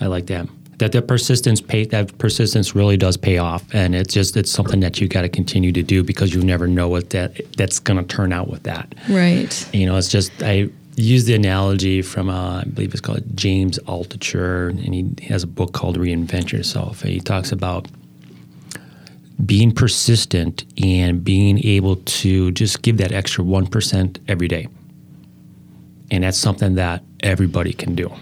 I 0.00 0.06
like 0.06 0.26
that. 0.26 0.48
That 0.78 0.92
that 0.92 1.06
persistence 1.06 1.60
pay 1.60 1.84
that 1.86 2.16
persistence 2.18 2.74
really 2.74 2.96
does 2.96 3.16
pay 3.16 3.38
off, 3.38 3.62
and 3.72 3.94
it's 3.94 4.12
just 4.12 4.36
it's 4.36 4.50
something 4.50 4.80
that 4.80 5.00
you 5.00 5.08
got 5.08 5.22
to 5.22 5.28
continue 5.28 5.72
to 5.72 5.82
do 5.82 6.02
because 6.02 6.34
you 6.34 6.42
never 6.42 6.66
know 6.66 6.88
what 6.88 7.10
that 7.10 7.40
that's 7.56 7.78
going 7.78 8.04
to 8.04 8.16
turn 8.16 8.32
out 8.32 8.48
with 8.48 8.64
that. 8.64 8.94
Right. 9.08 9.74
You 9.74 9.86
know, 9.86 9.96
it's 9.96 10.08
just 10.08 10.32
I 10.42 10.70
use 10.96 11.24
the 11.24 11.34
analogy 11.34 12.02
from 12.02 12.28
uh, 12.28 12.60
I 12.60 12.64
believe 12.64 12.92
it's 12.92 13.00
called 13.00 13.22
James 13.36 13.78
Altucher, 13.80 14.70
and 14.70 14.94
he 14.94 15.26
has 15.26 15.42
a 15.42 15.46
book 15.46 15.72
called 15.72 15.98
Reinvent 15.98 16.52
Yourself. 16.52 17.02
And 17.02 17.10
he 17.10 17.20
talks 17.20 17.52
about 17.52 17.88
being 19.44 19.72
persistent 19.72 20.64
and 20.82 21.24
being 21.24 21.64
able 21.64 21.96
to 21.96 22.52
just 22.52 22.82
give 22.82 22.98
that 22.98 23.12
extra 23.12 23.44
one 23.44 23.66
percent 23.66 24.18
every 24.28 24.48
day, 24.48 24.68
and 26.10 26.24
that's 26.24 26.38
something 26.38 26.74
that 26.76 27.02
everybody 27.20 27.72
can 27.72 27.94
do. 27.94 28.12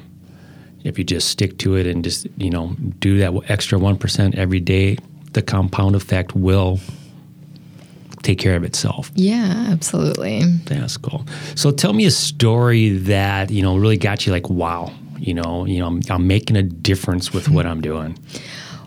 If 0.84 0.98
you 0.98 1.04
just 1.04 1.28
stick 1.28 1.58
to 1.58 1.76
it 1.76 1.86
and 1.86 2.02
just 2.02 2.26
you 2.36 2.50
know 2.50 2.76
do 2.98 3.18
that 3.18 3.32
extra 3.48 3.78
one 3.78 3.96
percent 3.96 4.34
every 4.36 4.60
day, 4.60 4.98
the 5.32 5.42
compound 5.42 5.94
effect 5.94 6.34
will 6.34 6.80
take 8.22 8.38
care 8.38 8.56
of 8.56 8.64
itself. 8.64 9.10
Yeah, 9.14 9.66
absolutely. 9.70 10.42
That's 10.64 10.96
cool. 10.96 11.26
So 11.54 11.70
tell 11.70 11.92
me 11.92 12.06
a 12.06 12.10
story 12.10 12.90
that 12.98 13.50
you 13.50 13.62
know 13.62 13.76
really 13.76 13.96
got 13.96 14.26
you 14.26 14.32
like, 14.32 14.48
wow, 14.48 14.92
you 15.18 15.34
know, 15.34 15.64
you 15.64 15.78
know, 15.78 15.86
I'm, 15.86 16.00
I'm 16.10 16.26
making 16.26 16.56
a 16.56 16.62
difference 16.62 17.32
with 17.32 17.48
what 17.48 17.66
I'm 17.66 17.80
doing. 17.80 18.18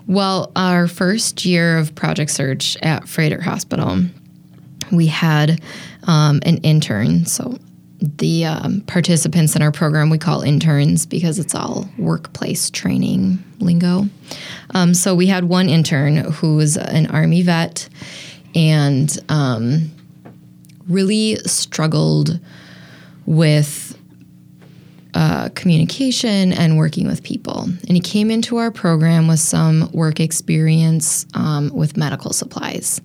Well, 0.06 0.52
our 0.54 0.86
first 0.86 1.44
year 1.44 1.78
of 1.78 1.94
Project 1.94 2.30
Search 2.30 2.76
at 2.82 3.04
Froedtert 3.04 3.42
Hospital, 3.42 4.04
we 4.92 5.06
had 5.06 5.60
um, 6.04 6.40
an 6.44 6.58
intern. 6.58 7.26
So 7.26 7.58
the 8.00 8.44
um, 8.44 8.82
participants 8.82 9.56
in 9.56 9.62
our 9.62 9.72
program 9.72 10.10
we 10.10 10.18
call 10.18 10.42
interns 10.42 11.06
because 11.06 11.38
it's 11.38 11.54
all 11.54 11.88
workplace 11.98 12.70
training 12.70 13.42
lingo. 13.58 14.06
Um, 14.74 14.94
so 14.94 15.14
we 15.14 15.26
had 15.26 15.44
one 15.44 15.68
intern 15.68 16.16
who 16.16 16.56
was 16.56 16.76
an 16.76 17.06
Army 17.06 17.42
vet 17.42 17.88
and 18.54 19.18
um, 19.28 19.90
really 20.88 21.36
struggled 21.36 22.38
with 23.24 23.98
uh, 25.14 25.48
communication 25.54 26.52
and 26.52 26.76
working 26.76 27.06
with 27.06 27.22
people. 27.22 27.62
And 27.62 27.92
he 27.92 28.00
came 28.00 28.30
into 28.30 28.58
our 28.58 28.70
program 28.70 29.26
with 29.28 29.40
some 29.40 29.90
work 29.92 30.20
experience 30.20 31.26
um, 31.32 31.70
with 31.74 31.96
medical 31.96 32.32
supplies. 32.32 33.00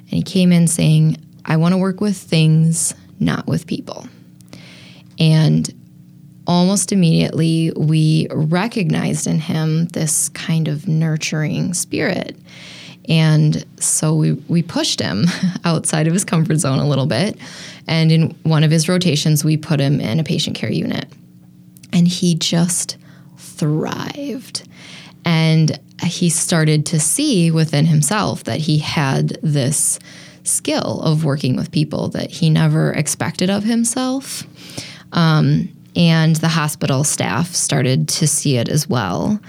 And 0.00 0.10
he 0.10 0.22
came 0.22 0.52
in 0.52 0.66
saying, 0.66 1.18
I 1.44 1.58
want 1.58 1.74
to 1.74 1.78
work 1.78 2.00
with 2.00 2.16
things, 2.16 2.94
not 3.18 3.46
with 3.46 3.66
people. 3.66 4.06
And 5.20 5.72
almost 6.46 6.90
immediately, 6.90 7.72
we 7.76 8.26
recognized 8.30 9.26
in 9.26 9.38
him 9.38 9.86
this 9.88 10.30
kind 10.30 10.66
of 10.66 10.88
nurturing 10.88 11.74
spirit. 11.74 12.36
And 13.08 13.64
so 13.80 14.14
we, 14.14 14.32
we 14.32 14.62
pushed 14.62 15.00
him 15.00 15.26
outside 15.64 16.06
of 16.06 16.12
his 16.12 16.24
comfort 16.24 16.56
zone 16.56 16.78
a 16.78 16.88
little 16.88 17.06
bit. 17.06 17.36
And 17.86 18.10
in 18.10 18.30
one 18.42 18.64
of 18.64 18.70
his 18.70 18.88
rotations, 18.88 19.44
we 19.44 19.56
put 19.56 19.80
him 19.80 20.00
in 20.00 20.18
a 20.18 20.24
patient 20.24 20.56
care 20.56 20.72
unit. 20.72 21.06
And 21.92 22.08
he 22.08 22.34
just 22.34 22.96
thrived. 23.36 24.68
And 25.24 25.78
he 26.02 26.30
started 26.30 26.86
to 26.86 27.00
see 27.00 27.50
within 27.50 27.86
himself 27.86 28.44
that 28.44 28.60
he 28.60 28.78
had 28.78 29.38
this 29.42 29.98
skill 30.44 31.00
of 31.02 31.24
working 31.24 31.56
with 31.56 31.70
people 31.70 32.08
that 32.08 32.30
he 32.30 32.48
never 32.48 32.92
expected 32.92 33.50
of 33.50 33.64
himself. 33.64 34.44
Um, 35.12 35.68
and 35.96 36.36
the 36.36 36.48
hospital 36.48 37.04
staff 37.04 37.54
started 37.54 38.08
to 38.08 38.26
see 38.26 38.56
it 38.56 38.68
as 38.68 38.88
well. 38.88 39.40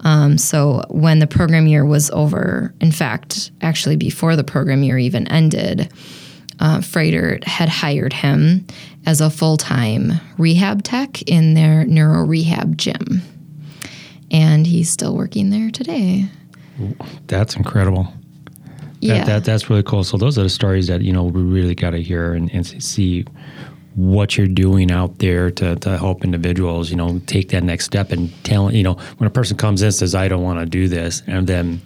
Um, 0.00 0.38
so 0.38 0.84
when 0.88 1.18
the 1.18 1.26
program 1.26 1.66
year 1.66 1.84
was 1.84 2.10
over, 2.10 2.72
in 2.80 2.92
fact, 2.92 3.50
actually 3.60 3.96
before 3.96 4.36
the 4.36 4.44
program 4.44 4.82
year 4.82 4.98
even 4.98 5.26
ended, 5.28 5.92
uh, 6.60 6.78
Froedtert 6.78 7.44
had 7.44 7.68
hired 7.68 8.12
him 8.12 8.66
as 9.06 9.20
a 9.20 9.30
full 9.30 9.56
time 9.56 10.12
rehab 10.36 10.82
tech 10.82 11.22
in 11.22 11.54
their 11.54 11.84
neuro 11.84 12.24
rehab 12.24 12.76
gym. 12.76 13.22
And 14.30 14.66
he's 14.66 14.90
still 14.90 15.16
working 15.16 15.50
there 15.50 15.70
today. 15.70 16.26
That's 17.26 17.56
incredible. 17.56 18.12
Yeah. 19.00 19.18
That, 19.18 19.26
that 19.26 19.44
that's 19.44 19.70
really 19.70 19.82
cool. 19.82 20.04
So 20.04 20.16
those 20.16 20.38
are 20.38 20.42
the 20.42 20.48
stories 20.48 20.88
that 20.88 21.02
you 21.02 21.12
know 21.12 21.24
we 21.24 21.40
really 21.40 21.74
got 21.74 21.90
to 21.90 22.02
hear 22.02 22.34
and, 22.34 22.52
and 22.52 22.66
see 22.82 23.24
what 23.94 24.36
you're 24.36 24.46
doing 24.46 24.90
out 24.90 25.18
there 25.18 25.50
to, 25.50 25.76
to 25.76 25.98
help 25.98 26.24
individuals, 26.24 26.90
you 26.90 26.96
know, 26.96 27.20
take 27.26 27.48
that 27.50 27.64
next 27.64 27.84
step 27.84 28.12
and 28.12 28.32
tell, 28.44 28.72
you 28.72 28.82
know, 28.82 28.94
when 29.16 29.26
a 29.26 29.30
person 29.30 29.56
comes 29.56 29.82
in 29.82 29.86
and 29.86 29.94
says, 29.94 30.14
I 30.14 30.28
don't 30.28 30.42
want 30.42 30.60
to 30.60 30.66
do 30.66 30.88
this, 30.88 31.22
and 31.26 31.46
then 31.46 31.80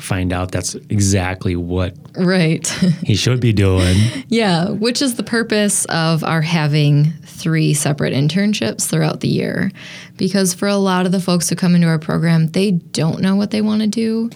find 0.00 0.32
out 0.32 0.52
that's 0.52 0.74
exactly 0.90 1.56
what 1.56 1.92
right 2.16 2.66
he 3.02 3.16
should 3.16 3.40
be 3.40 3.52
doing. 3.52 3.96
yeah, 4.28 4.70
which 4.70 5.02
is 5.02 5.16
the 5.16 5.22
purpose 5.22 5.84
of 5.86 6.22
our 6.22 6.40
having 6.40 7.12
three 7.24 7.74
separate 7.74 8.14
internships 8.14 8.88
throughout 8.88 9.20
the 9.20 9.28
year. 9.28 9.70
Because 10.16 10.54
for 10.54 10.68
a 10.68 10.76
lot 10.76 11.06
of 11.06 11.12
the 11.12 11.20
folks 11.20 11.48
who 11.48 11.56
come 11.56 11.74
into 11.74 11.86
our 11.86 11.98
program, 11.98 12.48
they 12.48 12.72
don't 12.72 13.20
know 13.20 13.36
what 13.36 13.50
they 13.50 13.60
want 13.60 13.82
to 13.82 13.88
do, 13.88 14.30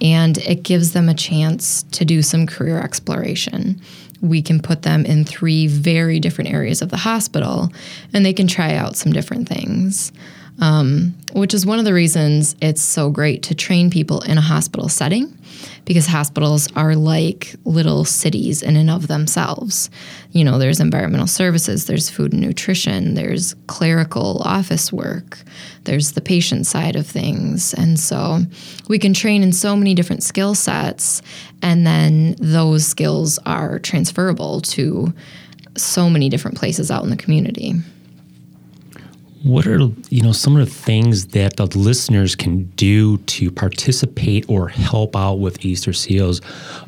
and 0.00 0.38
it 0.38 0.62
gives 0.62 0.92
them 0.92 1.08
a 1.08 1.14
chance 1.14 1.82
to 1.84 2.04
do 2.04 2.22
some 2.22 2.46
career 2.46 2.78
exploration 2.78 3.80
we 4.20 4.42
can 4.42 4.60
put 4.60 4.82
them 4.82 5.04
in 5.04 5.24
three 5.24 5.66
very 5.66 6.20
different 6.20 6.50
areas 6.50 6.82
of 6.82 6.88
the 6.88 6.96
hospital 6.96 7.70
and 8.12 8.24
they 8.24 8.32
can 8.32 8.46
try 8.46 8.74
out 8.74 8.96
some 8.96 9.12
different 9.12 9.48
things. 9.48 10.12
Um, 10.60 11.14
which 11.34 11.54
is 11.54 11.64
one 11.64 11.78
of 11.78 11.84
the 11.84 11.94
reasons 11.94 12.56
it's 12.60 12.82
so 12.82 13.10
great 13.10 13.44
to 13.44 13.54
train 13.54 13.90
people 13.90 14.22
in 14.22 14.38
a 14.38 14.40
hospital 14.40 14.88
setting 14.88 15.37
because 15.84 16.06
hospitals 16.06 16.68
are 16.76 16.94
like 16.94 17.54
little 17.64 18.04
cities 18.04 18.62
in 18.62 18.76
and 18.76 18.90
of 18.90 19.08
themselves. 19.08 19.90
You 20.32 20.44
know, 20.44 20.58
there's 20.58 20.80
environmental 20.80 21.26
services, 21.26 21.86
there's 21.86 22.10
food 22.10 22.32
and 22.32 22.42
nutrition, 22.42 23.14
there's 23.14 23.54
clerical 23.66 24.42
office 24.44 24.92
work, 24.92 25.38
there's 25.84 26.12
the 26.12 26.20
patient 26.20 26.66
side 26.66 26.96
of 26.96 27.06
things. 27.06 27.74
And 27.74 27.98
so 27.98 28.40
we 28.88 28.98
can 28.98 29.14
train 29.14 29.42
in 29.42 29.52
so 29.52 29.76
many 29.76 29.94
different 29.94 30.22
skill 30.22 30.54
sets, 30.54 31.22
and 31.62 31.86
then 31.86 32.36
those 32.38 32.86
skills 32.86 33.38
are 33.46 33.78
transferable 33.78 34.60
to 34.60 35.12
so 35.76 36.10
many 36.10 36.28
different 36.28 36.56
places 36.56 36.90
out 36.90 37.04
in 37.04 37.10
the 37.10 37.16
community 37.16 37.74
what 39.42 39.66
are 39.66 39.78
you 40.10 40.22
know 40.22 40.32
some 40.32 40.56
of 40.56 40.66
the 40.66 40.74
things 40.74 41.28
that 41.28 41.56
the 41.56 41.66
listeners 41.66 42.34
can 42.34 42.64
do 42.70 43.18
to 43.18 43.50
participate 43.50 44.48
or 44.48 44.68
help 44.68 45.14
out 45.14 45.34
with 45.34 45.64
Easter 45.64 45.92
Seals? 45.92 46.40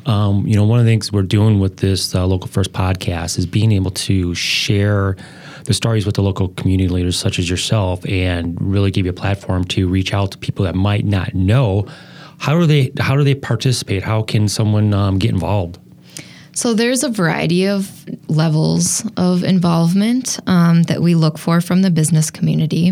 Um, 0.05 0.45
you 0.45 0.55
know, 0.55 0.65
one 0.65 0.79
of 0.79 0.85
the 0.85 0.91
things 0.91 1.11
we're 1.11 1.21
doing 1.21 1.59
with 1.59 1.77
this 1.77 2.13
uh, 2.13 2.25
local 2.25 2.47
first 2.47 2.73
podcast 2.73 3.37
is 3.37 3.45
being 3.45 3.71
able 3.71 3.91
to 3.91 4.35
share 4.35 5.15
the 5.65 5.73
stories 5.73 6.05
with 6.05 6.15
the 6.15 6.23
local 6.23 6.49
community 6.49 6.89
leaders, 6.89 7.17
such 7.17 7.39
as 7.39 7.49
yourself, 7.49 8.05
and 8.05 8.57
really 8.59 8.91
give 8.91 9.05
you 9.05 9.11
a 9.11 9.15
platform 9.15 9.63
to 9.65 9.87
reach 9.87 10.13
out 10.13 10.31
to 10.31 10.37
people 10.37 10.65
that 10.65 10.75
might 10.75 11.05
not 11.05 11.33
know. 11.33 11.87
How 12.39 12.59
do 12.59 12.65
they 12.65 12.91
how 12.99 13.15
do 13.15 13.23
they 13.23 13.35
participate? 13.35 14.03
How 14.03 14.23
can 14.23 14.47
someone 14.47 14.93
um, 14.93 15.19
get 15.19 15.31
involved? 15.31 15.79
So 16.53 16.73
there's 16.73 17.03
a 17.03 17.09
variety 17.09 17.67
of 17.67 17.89
levels 18.29 19.03
of 19.17 19.43
involvement 19.43 20.39
um, 20.47 20.83
that 20.83 21.01
we 21.01 21.15
look 21.15 21.37
for 21.37 21.61
from 21.61 21.81
the 21.81 21.91
business 21.91 22.29
community. 22.29 22.91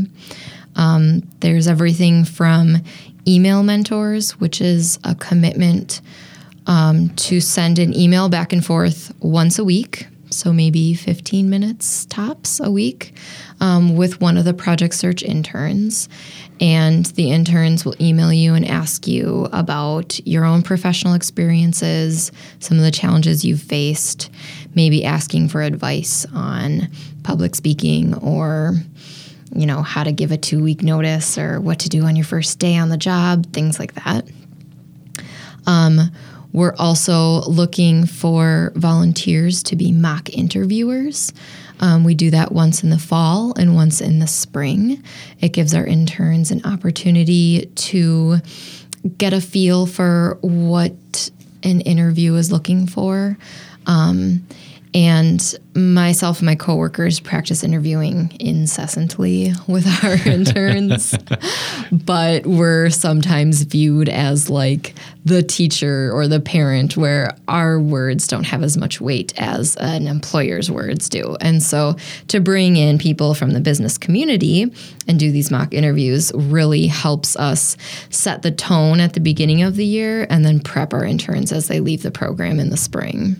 Um, 0.75 1.27
there's 1.41 1.67
everything 1.67 2.23
from 2.23 2.77
email 3.27 3.63
mentors, 3.63 4.39
which 4.39 4.61
is 4.61 4.97
a 5.03 5.13
commitment 5.13 6.01
um, 6.67 7.09
to 7.15 7.41
send 7.41 7.79
an 7.79 7.95
email 7.95 8.29
back 8.29 8.53
and 8.53 8.65
forth 8.65 9.13
once 9.19 9.59
a 9.59 9.65
week 9.65 10.07
so 10.29 10.53
maybe 10.53 10.93
15 10.93 11.49
minutes 11.49 12.05
tops 12.05 12.59
a 12.59 12.69
week 12.69 13.13
um, 13.59 13.95
with 13.95 14.21
one 14.21 14.37
of 14.37 14.45
the 14.45 14.53
project 14.53 14.93
search 14.93 15.23
interns. 15.23 16.07
And 16.61 17.05
the 17.05 17.31
interns 17.31 17.85
will 17.85 17.95
email 18.01 18.33
you 18.33 18.53
and 18.53 18.67
ask 18.67 19.07
you 19.07 19.47
about 19.53 20.19
your 20.27 20.45
own 20.45 20.61
professional 20.61 21.13
experiences 21.13 22.31
some 22.59 22.77
of 22.77 22.83
the 22.83 22.91
challenges 22.91 23.45
you've 23.45 23.61
faced 23.61 24.29
maybe 24.75 25.05
asking 25.05 25.49
for 25.49 25.61
advice 25.61 26.25
on 26.33 26.89
public 27.23 27.55
speaking 27.55 28.13
or 28.15 28.75
you 29.53 29.65
know 29.65 29.81
how 29.81 30.03
to 30.03 30.11
give 30.11 30.31
a 30.31 30.37
two 30.37 30.63
week 30.63 30.83
notice 30.83 31.37
or 31.37 31.59
what 31.59 31.79
to 31.79 31.89
do 31.89 32.03
on 32.03 32.15
your 32.15 32.25
first 32.25 32.59
day 32.59 32.77
on 32.77 32.89
the 32.89 32.97
job 32.97 33.51
things 33.53 33.79
like 33.79 33.93
that. 33.95 34.25
Um, 35.65 36.11
we're 36.51 36.75
also 36.75 37.41
looking 37.41 38.05
for 38.05 38.71
volunteers 38.75 39.63
to 39.63 39.75
be 39.75 39.91
mock 39.91 40.29
interviewers. 40.29 41.31
Um, 41.79 42.03
we 42.03 42.15
do 42.15 42.31
that 42.31 42.51
once 42.51 42.83
in 42.83 42.89
the 42.89 42.99
fall 42.99 43.53
and 43.57 43.75
once 43.75 44.01
in 44.01 44.19
the 44.19 44.27
spring. 44.27 45.03
It 45.39 45.53
gives 45.53 45.73
our 45.73 45.85
interns 45.85 46.51
an 46.51 46.65
opportunity 46.65 47.67
to 47.67 48.37
get 49.17 49.33
a 49.33 49.41
feel 49.41 49.85
for 49.85 50.37
what 50.41 51.31
an 51.63 51.81
interview 51.81 52.35
is 52.35 52.51
looking 52.51 52.87
for. 52.87 53.37
Um, 53.85 54.45
and 54.93 55.55
myself 55.75 56.39
and 56.39 56.47
my 56.47 56.55
coworkers 56.55 57.19
practice 57.19 57.63
interviewing 57.63 58.35
incessantly 58.39 59.53
with 59.67 59.85
our 60.03 60.15
interns, 60.27 61.15
but 61.91 62.45
we're 62.45 62.89
sometimes 62.89 63.61
viewed 63.63 64.09
as 64.09 64.49
like 64.49 64.95
the 65.25 65.43
teacher 65.43 66.11
or 66.11 66.27
the 66.27 66.39
parent, 66.39 66.97
where 66.97 67.35
our 67.47 67.79
words 67.79 68.27
don't 68.27 68.45
have 68.45 68.63
as 68.63 68.77
much 68.77 68.99
weight 68.99 69.31
as 69.39 69.75
an 69.75 70.07
employer's 70.07 70.71
words 70.71 71.07
do. 71.07 71.37
And 71.39 71.61
so 71.61 71.95
to 72.29 72.39
bring 72.39 72.75
in 72.75 72.97
people 72.97 73.35
from 73.35 73.51
the 73.51 73.61
business 73.61 73.97
community 73.97 74.73
and 75.07 75.19
do 75.19 75.31
these 75.31 75.51
mock 75.51 75.73
interviews 75.73 76.31
really 76.33 76.87
helps 76.87 77.35
us 77.35 77.77
set 78.09 78.41
the 78.41 78.51
tone 78.51 78.99
at 78.99 79.13
the 79.13 79.19
beginning 79.19 79.61
of 79.61 79.75
the 79.75 79.85
year 79.85 80.25
and 80.31 80.43
then 80.43 80.59
prep 80.59 80.93
our 80.93 81.05
interns 81.05 81.51
as 81.51 81.67
they 81.67 81.79
leave 81.79 82.01
the 82.01 82.11
program 82.11 82.59
in 82.59 82.71
the 82.71 82.77
spring. 82.77 83.35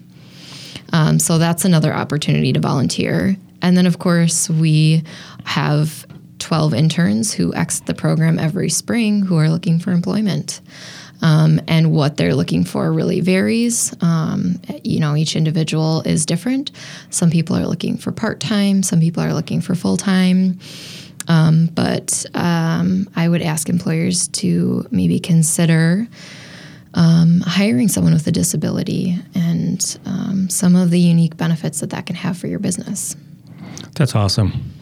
Um, 0.93 1.19
so 1.19 1.37
that's 1.37 1.65
another 1.65 1.93
opportunity 1.93 2.53
to 2.53 2.59
volunteer. 2.59 3.37
And 3.61 3.75
then, 3.75 3.85
of 3.85 3.99
course, 3.99 4.49
we 4.49 5.03
have 5.45 6.05
12 6.39 6.73
interns 6.73 7.33
who 7.33 7.53
exit 7.53 7.85
the 7.85 7.93
program 7.93 8.39
every 8.39 8.69
spring 8.69 9.21
who 9.21 9.37
are 9.37 9.49
looking 9.49 9.79
for 9.79 9.91
employment. 9.91 10.61
Um, 11.21 11.59
and 11.67 11.91
what 11.91 12.15
they're 12.15 12.33
looking 12.33 12.63
for 12.63 12.93
really 12.93 13.19
varies. 13.19 13.93
Um, 14.01 14.61
you 14.83 15.01
know, 15.01 15.17
each 15.17 15.35
individual 15.35 16.01
is 16.03 16.25
different. 16.25 16.71
Some 17.09 17.29
people 17.29 17.57
are 17.57 17.67
looking 17.67 17.97
for 17.97 18.13
part 18.13 18.39
time, 18.39 18.83
some 18.83 19.01
people 19.01 19.21
are 19.21 19.33
looking 19.33 19.59
for 19.59 19.75
full 19.75 19.97
time. 19.97 20.59
Um, 21.27 21.67
but 21.67 22.25
um, 22.33 23.09
I 23.15 23.27
would 23.27 23.41
ask 23.41 23.69
employers 23.69 24.29
to 24.29 24.87
maybe 24.91 25.19
consider 25.19 26.07
um, 26.93 27.41
hiring 27.41 27.87
someone 27.87 28.13
with 28.13 28.25
a 28.27 28.31
disability 28.31 29.17
and 29.35 29.99
um, 30.05 30.49
some 30.49 30.75
of 30.75 30.89
the 30.89 30.99
unique 30.99 31.37
benefits 31.37 31.79
that 31.79 31.91
that 31.91 32.05
can 32.05 32.15
have 32.15 32.37
for 32.37 32.47
your 32.47 32.59
business. 32.59 33.15
That's 33.95 34.15
awesome. 34.15 34.73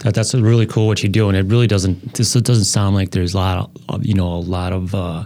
That, 0.00 0.14
that's 0.14 0.34
really 0.34 0.66
cool 0.66 0.86
what 0.86 1.02
you 1.02 1.08
do, 1.08 1.28
and 1.28 1.36
it 1.36 1.46
really 1.46 1.66
doesn't. 1.66 2.14
This 2.14 2.32
doesn't 2.34 2.64
sound 2.64 2.94
like 2.94 3.10
there's 3.10 3.34
a 3.34 3.38
lot 3.38 3.70
of 3.88 4.06
you 4.06 4.14
know 4.14 4.28
a 4.28 4.38
lot 4.38 4.72
of 4.72 4.94
uh, 4.94 5.24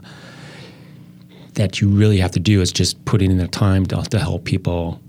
that 1.54 1.80
you 1.80 1.88
really 1.88 2.18
have 2.18 2.30
to 2.32 2.40
do. 2.40 2.60
Is 2.60 2.72
just 2.72 3.04
putting 3.04 3.30
in 3.30 3.38
the 3.38 3.48
time 3.48 3.84
to, 3.86 4.02
to 4.02 4.18
help 4.18 4.44
people 4.44 5.00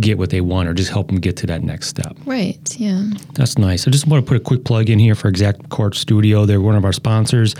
get 0.00 0.18
what 0.18 0.30
they 0.30 0.40
want 0.40 0.68
or 0.68 0.74
just 0.74 0.90
help 0.90 1.08
them 1.08 1.18
get 1.18 1.36
to 1.38 1.46
that 1.46 1.62
next 1.62 1.88
step. 1.88 2.16
Right. 2.24 2.76
Yeah. 2.78 3.08
That's 3.34 3.58
nice. 3.58 3.88
I 3.88 3.90
just 3.90 4.06
want 4.06 4.24
to 4.24 4.28
put 4.28 4.36
a 4.36 4.40
quick 4.44 4.64
plug 4.64 4.90
in 4.90 4.98
here 4.98 5.14
for 5.14 5.28
Exact 5.28 5.68
Court 5.70 5.94
Studio. 5.94 6.44
They're 6.44 6.60
one 6.60 6.76
of 6.76 6.84
our 6.84 6.92
sponsors, 6.92 7.54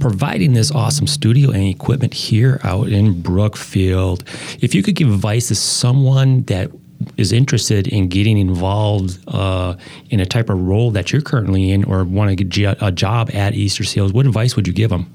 providing 0.00 0.54
this 0.54 0.70
awesome 0.70 1.06
studio 1.06 1.50
and 1.50 1.64
equipment 1.64 2.14
here 2.14 2.60
out 2.62 2.88
in 2.88 3.20
Brookfield. 3.20 4.24
If 4.60 4.74
you 4.74 4.82
could 4.82 4.94
give 4.94 5.08
advice 5.08 5.48
to 5.48 5.54
someone 5.54 6.42
that 6.44 6.70
is 7.16 7.32
interested 7.32 7.88
in 7.88 8.08
getting 8.08 8.38
involved 8.38 9.18
uh, 9.28 9.76
in 10.10 10.20
a 10.20 10.26
type 10.26 10.48
of 10.48 10.60
role 10.60 10.90
that 10.92 11.12
you're 11.12 11.22
currently 11.22 11.70
in 11.70 11.84
or 11.84 12.04
want 12.04 12.30
to 12.30 12.44
get 12.44 12.76
a 12.80 12.92
job 12.92 13.30
at 13.34 13.54
Easter 13.54 13.84
Seals, 13.84 14.12
what 14.12 14.26
advice 14.26 14.56
would 14.56 14.66
you 14.66 14.72
give 14.72 14.90
them? 14.90 15.12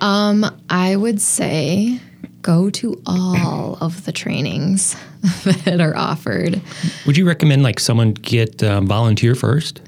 Um, 0.00 0.46
I 0.70 0.96
would 0.96 1.20
say 1.20 2.00
go 2.42 2.70
to 2.70 3.00
all 3.06 3.76
of 3.80 4.04
the 4.04 4.12
trainings 4.12 4.96
that 5.64 5.80
are 5.80 5.96
offered. 5.96 6.60
Would 7.06 7.16
you 7.16 7.26
recommend 7.26 7.62
like 7.62 7.80
someone 7.80 8.12
get 8.12 8.62
um, 8.62 8.86
volunteer 8.86 9.34
first? 9.34 9.80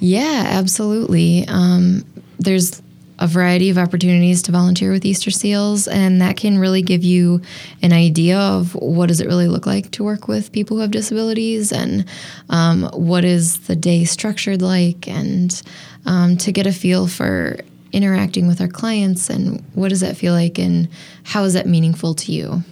Yeah, 0.00 0.44
absolutely. 0.46 1.46
Um, 1.48 2.04
there's 2.38 2.82
a 3.18 3.26
variety 3.26 3.70
of 3.70 3.78
opportunities 3.78 4.42
to 4.42 4.52
volunteer 4.52 4.90
with 4.90 5.04
Easter 5.04 5.30
Seals, 5.30 5.86
and 5.86 6.20
that 6.20 6.36
can 6.36 6.58
really 6.58 6.82
give 6.82 7.04
you 7.04 7.40
an 7.80 7.92
idea 7.92 8.38
of 8.38 8.74
what 8.74 9.06
does 9.06 9.20
it 9.20 9.26
really 9.26 9.46
look 9.46 9.66
like 9.66 9.90
to 9.92 10.04
work 10.04 10.26
with 10.26 10.50
people 10.52 10.76
who 10.76 10.80
have 10.80 10.90
disabilities, 10.90 11.72
and 11.72 12.04
um, 12.50 12.90
what 12.92 13.24
is 13.24 13.60
the 13.66 13.76
day 13.76 14.04
structured 14.04 14.60
like, 14.60 15.06
and 15.06 15.62
um, 16.06 16.36
to 16.38 16.50
get 16.50 16.66
a 16.66 16.72
feel 16.72 17.06
for 17.06 17.56
interacting 17.94 18.46
with 18.46 18.60
our 18.60 18.68
clients 18.68 19.30
and 19.30 19.64
what 19.74 19.88
does 19.88 20.00
that 20.00 20.16
feel 20.16 20.34
like 20.34 20.58
and 20.58 20.88
how 21.22 21.44
is 21.44 21.54
that 21.54 21.66
meaningful 21.66 22.14
to 22.14 22.32
you? 22.32 22.62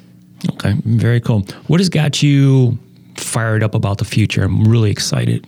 Okay, 0.55 0.75
very 0.85 1.21
cool. 1.21 1.47
What 1.69 1.81
has 1.81 1.89
got 1.89 2.23
you 2.23 2.77
fired 3.17 3.63
up 3.63 3.75
about 3.75 3.99
the 3.99 4.05
future? 4.05 4.43
I'm 4.43 4.65
really 4.65 4.91
excited. 4.91 5.47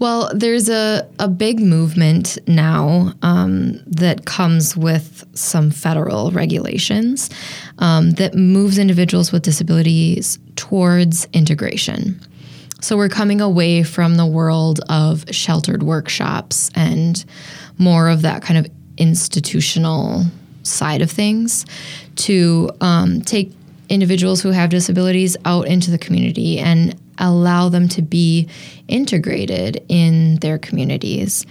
Well, 0.00 0.32
there's 0.34 0.68
a, 0.68 1.08
a 1.20 1.28
big 1.28 1.60
movement 1.60 2.36
now 2.48 3.12
um, 3.22 3.78
that 3.86 4.24
comes 4.24 4.76
with 4.76 5.24
some 5.32 5.70
federal 5.70 6.32
regulations 6.32 7.30
um, 7.78 8.10
that 8.12 8.34
moves 8.34 8.78
individuals 8.78 9.30
with 9.30 9.42
disabilities 9.42 10.40
towards 10.56 11.28
integration. 11.32 12.20
So 12.80 12.96
we're 12.96 13.08
coming 13.08 13.40
away 13.40 13.84
from 13.84 14.16
the 14.16 14.26
world 14.26 14.80
of 14.88 15.24
sheltered 15.30 15.84
workshops 15.84 16.68
and 16.74 17.24
more 17.82 18.08
of 18.08 18.22
that 18.22 18.42
kind 18.42 18.58
of 18.58 18.70
institutional 18.96 20.24
side 20.62 21.02
of 21.02 21.10
things 21.10 21.66
to 22.14 22.70
um, 22.80 23.20
take 23.22 23.52
individuals 23.88 24.40
who 24.40 24.50
have 24.50 24.70
disabilities 24.70 25.36
out 25.44 25.66
into 25.66 25.90
the 25.90 25.98
community 25.98 26.58
and 26.58 26.96
allow 27.18 27.68
them 27.68 27.88
to 27.88 28.02
be 28.02 28.48
integrated 28.88 29.84
in 29.88 30.36
their 30.36 30.58
communities. 30.58 31.44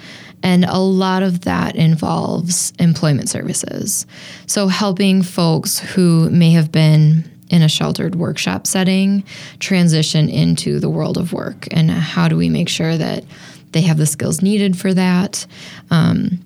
And 0.44 0.66
a 0.66 0.80
lot 0.80 1.22
of 1.22 1.42
that 1.42 1.76
involves 1.76 2.74
employment 2.80 3.30
services. 3.30 4.08
So, 4.48 4.68
helping 4.68 5.22
folks 5.22 5.80
who 5.80 6.30
may 6.32 6.52
have 6.52 6.72
been 6.72 7.30
in 7.52 7.62
a 7.62 7.70
sheltered 7.70 8.16
workshop 8.16 8.66
setting 8.66 9.24
transition 9.60 10.30
into 10.30 10.80
the 10.80 10.90
world 10.90 11.18
of 11.18 11.34
work. 11.34 11.68
And 11.70 11.92
how 11.92 12.28
do 12.28 12.38
we 12.38 12.50
make 12.50 12.70
sure 12.70 12.98
that 12.98 13.24
they 13.72 13.82
have 13.82 13.98
the 13.98 14.06
skills 14.06 14.42
needed 14.42 14.78
for 14.78 14.94
that? 14.94 15.46
Um, 15.90 16.40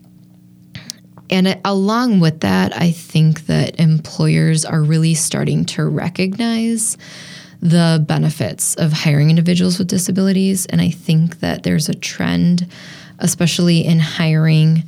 and 1.30 1.60
along 1.66 2.20
with 2.20 2.42
that, 2.42 2.76
I 2.80 2.92
think 2.92 3.48
that 3.48 3.80
employers 3.80 4.64
are 4.64 4.82
really 4.84 5.16
starting 5.16 5.66
to 5.66 5.86
recognize 5.86 6.98
the 7.62 8.04
benefits 8.08 8.76
of 8.76 8.94
hiring 8.94 9.30
individuals 9.30 9.80
with 9.80 9.88
disabilities. 9.88 10.66
And 10.68 10.82
I 10.82 10.90
think 10.90 11.40
that 11.40 11.64
there's 11.64 11.90
a 11.90 11.96
trend, 11.96 12.68
especially 13.20 13.84
in 13.84 14.00
hiring 14.00 14.84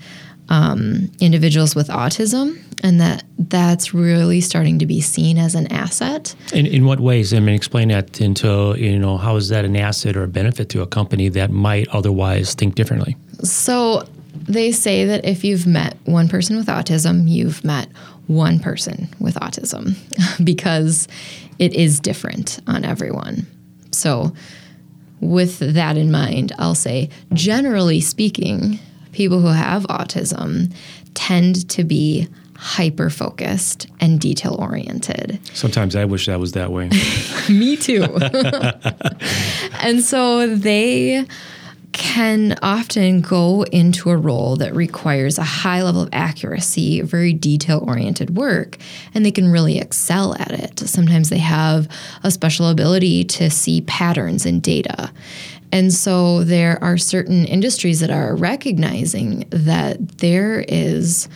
um, 0.50 1.12
individuals 1.20 1.76
with 1.76 1.88
autism, 1.90 2.62
and 2.84 3.02
that 3.02 3.24
that's 3.38 3.94
really 3.94 4.42
starting 4.42 4.80
to 4.80 4.86
be 4.86 5.02
seen 5.02 5.38
as 5.38 5.56
an 5.56 5.72
asset. 5.72 6.36
In, 6.54 6.66
in 6.66 6.86
what 6.86 7.00
ways? 7.00 7.34
I 7.34 7.40
mean, 7.40 7.56
explain 7.56 7.90
that 7.90 8.22
into, 8.22 8.76
you 8.78 8.98
know, 9.00 9.18
how 9.18 9.36
is 9.36 9.50
that 9.50 9.66
an 9.66 9.76
asset 9.76 10.16
or 10.16 10.24
a 10.24 10.28
benefit 10.28 10.70
to 10.70 10.82
a 10.82 10.88
company 10.88 11.30
that 11.30 11.52
might 11.52 11.88
otherwise 11.90 12.54
think 12.54 12.76
differently? 12.76 13.16
So 13.44 14.08
they 14.34 14.72
say 14.72 15.06
that 15.06 15.26
if 15.26 15.44
you've 15.44 15.68
met 15.68 15.98
one 16.06 16.28
person 16.28 16.58
with 16.58 16.68
autism, 16.68 17.28
you've 17.28 17.64
met 17.64 17.90
one 18.28 18.60
person 18.60 19.10
with 19.20 19.36
autism 19.36 19.96
because 20.44 21.08
it 21.60 21.74
is 21.74 22.00
different 22.00 22.60
on 22.68 22.86
everyone. 22.86 23.48
So, 23.92 24.34
with 25.20 25.60
that 25.60 25.98
in 25.98 26.12
mind, 26.12 26.52
I'll 26.60 26.76
say 26.76 27.10
generally 27.34 28.02
speaking, 28.02 28.80
people 29.18 29.40
who 29.42 29.48
have 29.48 29.82
autism 29.88 30.72
tend 31.16 31.68
to 31.68 31.84
be 31.84 32.28
hyper 32.56 33.10
focused 33.10 33.88
and 34.00 34.20
detail 34.20 34.56
oriented. 34.60 35.40
Sometimes 35.56 35.96
I 35.96 36.06
wish 36.06 36.28
that 36.28 36.40
was 36.40 36.52
that 36.52 36.72
way. 36.72 36.92
Me 37.50 37.76
too. 37.78 38.04
and 39.82 40.04
so 40.04 40.56
they 40.56 41.26
can 41.94 42.56
often 42.62 43.22
go 43.22 43.64
into 43.64 44.12
a 44.12 44.16
role 44.16 44.56
that 44.58 44.76
requires 44.76 45.40
a 45.40 45.44
high 45.44 45.82
level 45.82 46.04
of 46.04 46.10
accuracy, 46.14 47.02
very 47.02 47.34
detail 47.34 47.84
oriented 47.88 48.38
work, 48.38 48.78
and 49.16 49.26
they 49.26 49.32
can 49.32 49.52
really 49.52 49.80
excel 49.80 50.36
at 50.36 50.52
it. 50.52 50.78
Sometimes 50.78 51.30
they 51.30 51.40
have 51.40 51.88
a 52.24 52.30
special 52.30 52.70
ability 52.70 53.24
to 53.24 53.50
see 53.50 53.82
patterns 53.82 54.46
in 54.46 54.60
data. 54.60 55.12
And 55.72 55.94
so 55.94 56.44
there 56.44 56.82
are 56.84 56.98
certain 56.98 57.46
industries 57.46 58.00
that 58.00 58.10
are 58.10 58.36
recognizing 58.36 59.46
that 59.50 60.20
there 60.20 60.64
is 60.68 61.28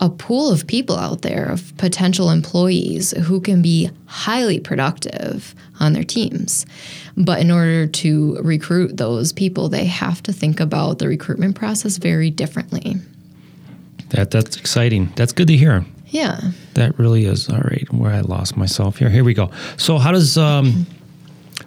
a 0.00 0.10
pool 0.10 0.50
of 0.50 0.66
people 0.66 0.96
out 0.96 1.22
there 1.22 1.46
of 1.46 1.76
potential 1.78 2.30
employees 2.30 3.12
who 3.12 3.40
can 3.40 3.62
be 3.62 3.90
highly 4.06 4.60
productive 4.60 5.54
on 5.80 5.94
their 5.94 6.04
teams. 6.04 6.66
But 7.16 7.40
in 7.40 7.50
order 7.50 7.86
to 7.86 8.36
recruit 8.42 8.96
those 8.98 9.32
people, 9.32 9.68
they 9.68 9.86
have 9.86 10.22
to 10.24 10.32
think 10.32 10.60
about 10.60 10.98
the 10.98 11.08
recruitment 11.08 11.56
process 11.56 11.96
very 11.96 12.30
differently. 12.30 12.96
That 14.10 14.30
that's 14.30 14.56
exciting. 14.56 15.12
That's 15.16 15.32
good 15.32 15.48
to 15.48 15.56
hear. 15.56 15.84
Yeah. 16.08 16.40
That 16.74 16.98
really 16.98 17.24
is. 17.24 17.48
All 17.48 17.58
right, 17.58 17.90
where 17.92 18.12
I 18.12 18.20
lost 18.20 18.56
myself 18.56 18.98
here. 18.98 19.08
Here 19.08 19.24
we 19.24 19.34
go. 19.34 19.50
So 19.76 19.98
how 19.98 20.12
does 20.12 20.36
um 20.36 20.86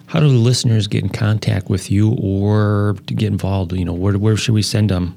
how 0.09 0.19
do 0.19 0.27
the 0.27 0.33
listeners 0.33 0.87
get 0.87 1.03
in 1.03 1.09
contact 1.09 1.69
with 1.69 1.91
you 1.91 2.17
or 2.19 2.95
to 3.05 3.13
get 3.13 3.27
involved? 3.27 3.71
You 3.73 3.85
know, 3.85 3.93
where 3.93 4.17
where 4.17 4.35
should 4.35 4.55
we 4.55 4.63
send 4.63 4.89
them? 4.89 5.15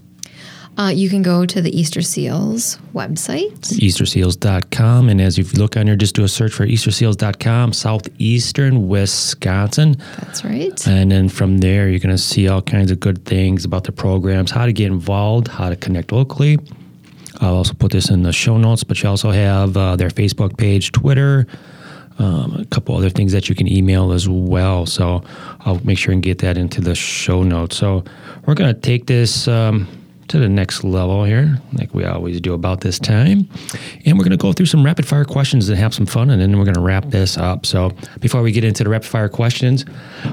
Uh, 0.79 0.89
you 0.89 1.11
can 1.11 1.23
go 1.23 1.45
to 1.45 1.61
the 1.61 1.79
Easter 1.79 2.01
Seals 2.01 2.79
website. 2.95 3.53
Easterseals.com. 3.53 5.09
And 5.09 5.21
as 5.21 5.37
you 5.37 5.45
look 5.55 5.77
on 5.77 5.87
here, 5.87 5.97
just 5.97 6.15
do 6.15 6.25
a 6.25 6.29
search 6.29 6.53
for 6.53 6.67
easterseals.com, 6.67 7.75
southeastern 7.75 8.89
Wisconsin. 8.89 9.97
That's 10.19 10.45
right. 10.45 10.87
And 10.87 11.13
then 11.13 11.29
from 11.29 11.59
there, 11.59 11.91
you're 11.91 11.99
going 11.99 12.17
to 12.17 12.23
see 12.23 12.49
all 12.49 12.63
kinds 12.63 12.91
of 12.91 13.01
good 13.01 13.25
things 13.27 13.67
about 13.67 13.85
the 13.85 13.93
programs, 13.93 14.51
how 14.51 14.65
to 14.65 14.73
get 14.73 14.87
involved, 14.87 15.49
how 15.49 15.69
to 15.69 15.77
connect 15.77 16.11
locally. 16.11 16.59
I'll 17.41 17.57
also 17.57 17.75
put 17.75 17.93
this 17.93 18.09
in 18.09 18.23
the 18.23 18.33
show 18.33 18.57
notes, 18.57 18.85
but 18.85 19.03
you 19.03 19.09
also 19.11 19.31
have 19.31 19.77
uh, 19.77 19.97
their 19.97 20.11
Facebook 20.11 20.57
page, 20.57 20.93
Twitter, 20.93 21.47
um, 22.19 22.57
a 22.61 22.65
couple 22.67 22.97
other 22.97 23.11
things 23.11 23.33
that 23.33 23.49
you 23.49 23.55
can 23.55 23.67
email 23.67 24.13
as 24.13 24.29
well. 24.29 24.87
So 24.87 25.23
I'll 25.61 25.81
make 25.85 25.99
sure 25.99 26.13
and 26.13 26.23
get 26.23 26.39
that 26.39 26.57
into 26.57 26.81
the 26.81 26.95
show 26.95 27.43
notes. 27.43 27.77
So 27.77 28.05
we're 28.47 28.55
going 28.55 28.75
to 28.75 28.81
take 28.81 29.07
this. 29.07 29.49
Um, 29.49 29.89
to 30.33 30.39
the 30.39 30.49
next 30.49 30.83
level 30.83 31.25
here, 31.25 31.61
like 31.75 31.93
we 31.93 32.05
always 32.05 32.41
do 32.41 32.55
about 32.55 32.81
this 32.81 32.99
time. 32.99 33.47
And 34.07 34.17
we're 34.17 34.25
going 34.25 34.31
to 34.31 34.39
go 34.39 34.55
through 34.55 34.67
some 34.67 34.83
rapid 34.83 35.07
fire 35.07 35.27
questions 35.27 35.69
and 35.69 35.79
have 35.79 35.93
some 35.93 36.07
fun, 36.07 36.31
and 36.31 36.41
then 36.41 36.59
we're 36.59 36.65
going 36.65 36.75
to 36.75 36.81
wrap 36.81 37.05
this 37.11 37.37
up. 37.37 37.67
So 37.67 37.93
before 38.21 38.41
we 38.41 38.51
get 38.51 38.65
into 38.65 38.83
the 38.83 38.89
rapid 38.89 39.09
fire 39.09 39.29
questions, 39.29 39.85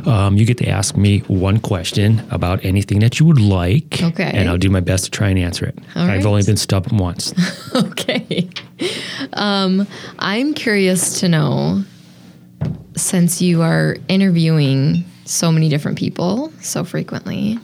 um, 0.05 0.37
you 0.37 0.45
get 0.45 0.57
to 0.59 0.69
ask 0.69 0.95
me 0.95 1.19
one 1.27 1.59
question 1.59 2.25
about 2.31 2.63
anything 2.63 2.99
that 2.99 3.19
you 3.19 3.25
would 3.25 3.41
like. 3.41 4.01
Okay. 4.01 4.31
And 4.33 4.47
I'll 4.47 4.57
do 4.57 4.69
my 4.69 4.79
best 4.79 5.03
to 5.05 5.11
try 5.11 5.29
and 5.29 5.37
answer 5.37 5.65
it. 5.65 5.77
All 5.97 6.03
I've 6.03 6.09
right. 6.09 6.25
only 6.25 6.43
been 6.43 6.57
stumped 6.57 6.93
once. 6.93 7.33
okay. 7.75 8.49
Um, 9.33 9.87
I'm 10.19 10.53
curious 10.53 11.19
to 11.21 11.27
know 11.27 11.83
since 12.95 13.41
you 13.41 13.61
are 13.61 13.97
interviewing 14.07 15.05
so 15.25 15.51
many 15.51 15.69
different 15.69 15.97
people 15.97 16.51
so 16.61 16.83
frequently, 16.83 17.59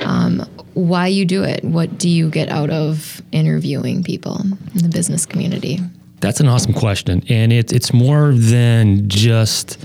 um, 0.00 0.40
why 0.74 1.06
you 1.06 1.24
do 1.24 1.44
it. 1.44 1.64
What 1.64 1.96
do 1.96 2.08
you 2.08 2.28
get 2.28 2.48
out 2.48 2.70
of 2.70 3.22
interviewing 3.32 4.02
people 4.02 4.40
in 4.74 4.82
the 4.82 4.88
business 4.88 5.24
community? 5.24 5.78
That's 6.20 6.40
an 6.40 6.48
awesome 6.48 6.72
question, 6.72 7.22
and 7.28 7.52
it's 7.52 7.72
it's 7.72 7.92
more 7.92 8.32
than 8.32 9.08
just 9.08 9.78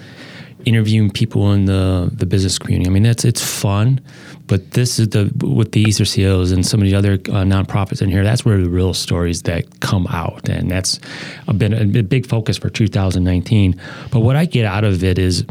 interviewing 0.65 1.11
people 1.11 1.51
in 1.51 1.65
the 1.65 2.09
the 2.13 2.25
business 2.25 2.57
community. 2.57 2.89
I 2.89 2.93
mean, 2.93 3.03
that's 3.03 3.25
it's 3.25 3.43
fun, 3.43 4.01
but 4.49 4.71
this 4.71 4.97
is 4.97 5.09
the 5.09 5.31
with 5.45 5.71
the 5.71 5.79
Easter 5.79 6.03
Seals 6.03 6.51
and 6.51 6.65
some 6.65 6.81
of 6.81 6.87
the 6.87 6.95
other 6.95 7.13
uh, 7.13 7.45
nonprofits 7.45 8.01
in 8.01 8.09
here. 8.09 8.23
That's 8.23 8.43
where 8.43 8.57
the 8.57 8.69
real 8.69 8.95
stories 8.95 9.43
that 9.43 9.79
come 9.79 10.07
out, 10.07 10.49
and 10.49 10.69
that's 10.69 10.99
been 11.55 11.71
a, 11.71 11.99
a 11.99 12.03
big 12.03 12.25
focus 12.25 12.57
for 12.57 12.69
2019. 12.69 13.79
But 14.11 14.21
what 14.21 14.35
I 14.35 14.45
get 14.45 14.65
out 14.65 14.83
of 14.83 15.03
it 15.03 15.19
is 15.19 15.45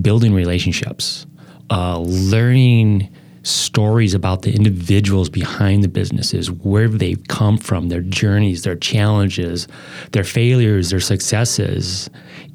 building 0.00 0.32
relationships, 0.32 1.26
uh, 1.70 1.98
learning 1.98 3.12
stories 3.42 4.14
about 4.14 4.42
the 4.42 4.54
individuals 4.54 5.28
behind 5.28 5.82
the 5.82 5.88
businesses, 5.88 6.52
where 6.52 6.86
they've 6.86 7.26
come 7.26 7.58
from, 7.58 7.88
their 7.88 8.02
journeys, 8.02 8.62
their 8.62 8.76
challenges, 8.76 9.66
their 10.12 10.24
failures, 10.24 10.90
their 10.90 11.00
successes, 11.00 12.08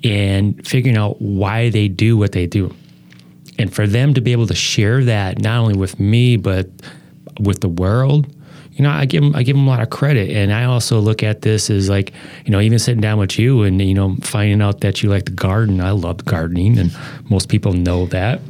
and 0.06 0.65
figuring 0.65 0.95
out 0.97 1.21
why 1.21 1.69
they 1.69 1.89
do 1.89 2.15
what 2.15 2.32
they 2.32 2.47
do. 2.47 2.73
And 3.60 3.74
for 3.74 3.86
them 3.88 4.13
to 4.13 4.22
be 4.22 4.32
able 4.32 4.48
to 4.48 4.56
share 4.56 5.04
that 5.04 5.39
not 5.39 5.60
only 5.60 5.76
with 5.76 6.00
me 6.00 6.38
but 6.38 6.68
with 7.39 7.62
the 7.62 7.70
world, 7.70 8.28
you 8.74 8.84
know, 8.84 8.89
I 8.89 9.06
give 9.06 9.22
them 9.22 9.36
I 9.36 9.44
give 9.44 9.56
them 9.56 9.68
a 9.68 9.70
lot 9.70 9.82
of 9.82 9.92
credit, 9.92 10.32
and 10.32 10.52
I 10.52 10.63
also 10.63 11.00
look 11.00 11.22
at 11.22 11.44
this 11.44 11.70
as 11.70 11.89
like, 11.89 12.12
you 12.46 12.52
know, 12.52 12.60
even 12.60 12.80
sitting 12.80 13.02
down 13.02 13.20
with 13.20 13.38
you 13.38 13.62
and 13.62 13.80
you 13.80 13.94
know 13.94 14.16
finding 14.22 14.62
out 14.62 14.82
that 14.82 15.04
you 15.04 15.10
like 15.10 15.26
to 15.26 15.32
garden. 15.32 15.80
I 15.80 15.92
love 15.92 16.26
gardening, 16.26 16.80
and 16.80 16.96
most 17.30 17.50
people 17.50 17.74
know 17.74 18.08
that. 18.08 18.42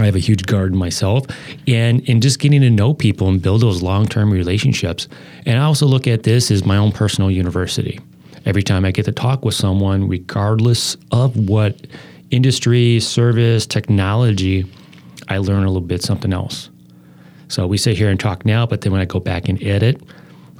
I 0.00 0.06
have 0.06 0.16
a 0.16 0.20
huge 0.20 0.46
garden 0.46 0.76
myself, 0.76 1.24
and 1.68 2.06
and 2.08 2.20
just 2.20 2.40
getting 2.40 2.62
to 2.62 2.70
know 2.70 2.94
people 2.94 3.28
and 3.28 3.40
build 3.40 3.60
those 3.60 3.80
long 3.80 4.06
term 4.06 4.32
relationships. 4.32 5.06
And 5.46 5.58
I 5.58 5.62
also 5.62 5.86
look 5.86 6.08
at 6.08 6.24
this 6.24 6.50
as 6.50 6.64
my 6.64 6.76
own 6.76 6.90
personal 6.90 7.30
university. 7.30 8.00
Every 8.44 8.62
time 8.62 8.84
I 8.84 8.90
get 8.90 9.04
to 9.04 9.12
talk 9.12 9.44
with 9.44 9.54
someone, 9.54 10.08
regardless 10.08 10.96
of 11.12 11.36
what 11.48 11.86
industry, 12.30 13.00
service, 13.00 13.66
technology, 13.66 14.66
I 15.28 15.38
learn 15.38 15.64
a 15.64 15.66
little 15.66 15.80
bit 15.80 16.02
something 16.02 16.32
else. 16.32 16.70
So 17.48 17.66
we 17.66 17.78
sit 17.78 17.96
here 17.96 18.10
and 18.10 18.20
talk 18.20 18.44
now, 18.44 18.66
but 18.66 18.82
then 18.82 18.92
when 18.92 19.00
I 19.00 19.06
go 19.06 19.20
back 19.20 19.48
and 19.48 19.62
edit, 19.62 20.02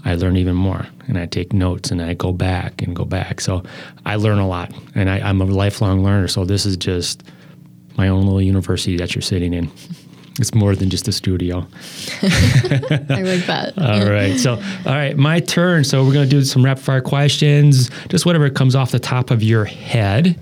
I 0.04 0.14
learn 0.14 0.36
even 0.36 0.54
more 0.54 0.86
and 1.06 1.18
I 1.18 1.26
take 1.26 1.52
notes 1.52 1.90
and 1.90 2.00
I 2.00 2.14
go 2.14 2.32
back 2.32 2.82
and 2.82 2.96
go 2.96 3.04
back. 3.04 3.40
So 3.40 3.62
I 4.06 4.16
learn 4.16 4.38
a 4.38 4.48
lot 4.48 4.72
and 4.94 5.10
I, 5.10 5.18
I'm 5.18 5.40
a 5.40 5.44
lifelong 5.44 6.02
learner. 6.02 6.28
So 6.28 6.44
this 6.44 6.64
is 6.64 6.76
just 6.76 7.22
my 7.96 8.08
own 8.08 8.24
little 8.24 8.40
university 8.40 8.96
that 8.96 9.14
you're 9.14 9.22
sitting 9.22 9.52
in. 9.52 9.70
It's 10.38 10.54
more 10.54 10.74
than 10.76 10.88
just 10.90 11.08
a 11.08 11.12
studio. 11.12 11.58
I 12.22 13.22
like 13.22 13.46
that. 13.46 13.72
All 13.78 14.08
right. 14.08 14.38
So, 14.38 14.52
all 14.54 14.92
right, 14.92 15.16
my 15.16 15.40
turn. 15.40 15.82
So, 15.84 16.04
we're 16.04 16.12
going 16.12 16.28
to 16.28 16.30
do 16.30 16.44
some 16.44 16.64
rapid 16.64 16.82
fire 16.84 17.00
questions, 17.00 17.90
just 18.08 18.24
whatever 18.24 18.48
comes 18.50 18.74
off 18.76 18.92
the 18.92 18.98
top 19.00 19.30
of 19.30 19.42
your 19.42 19.64
head. 19.64 20.38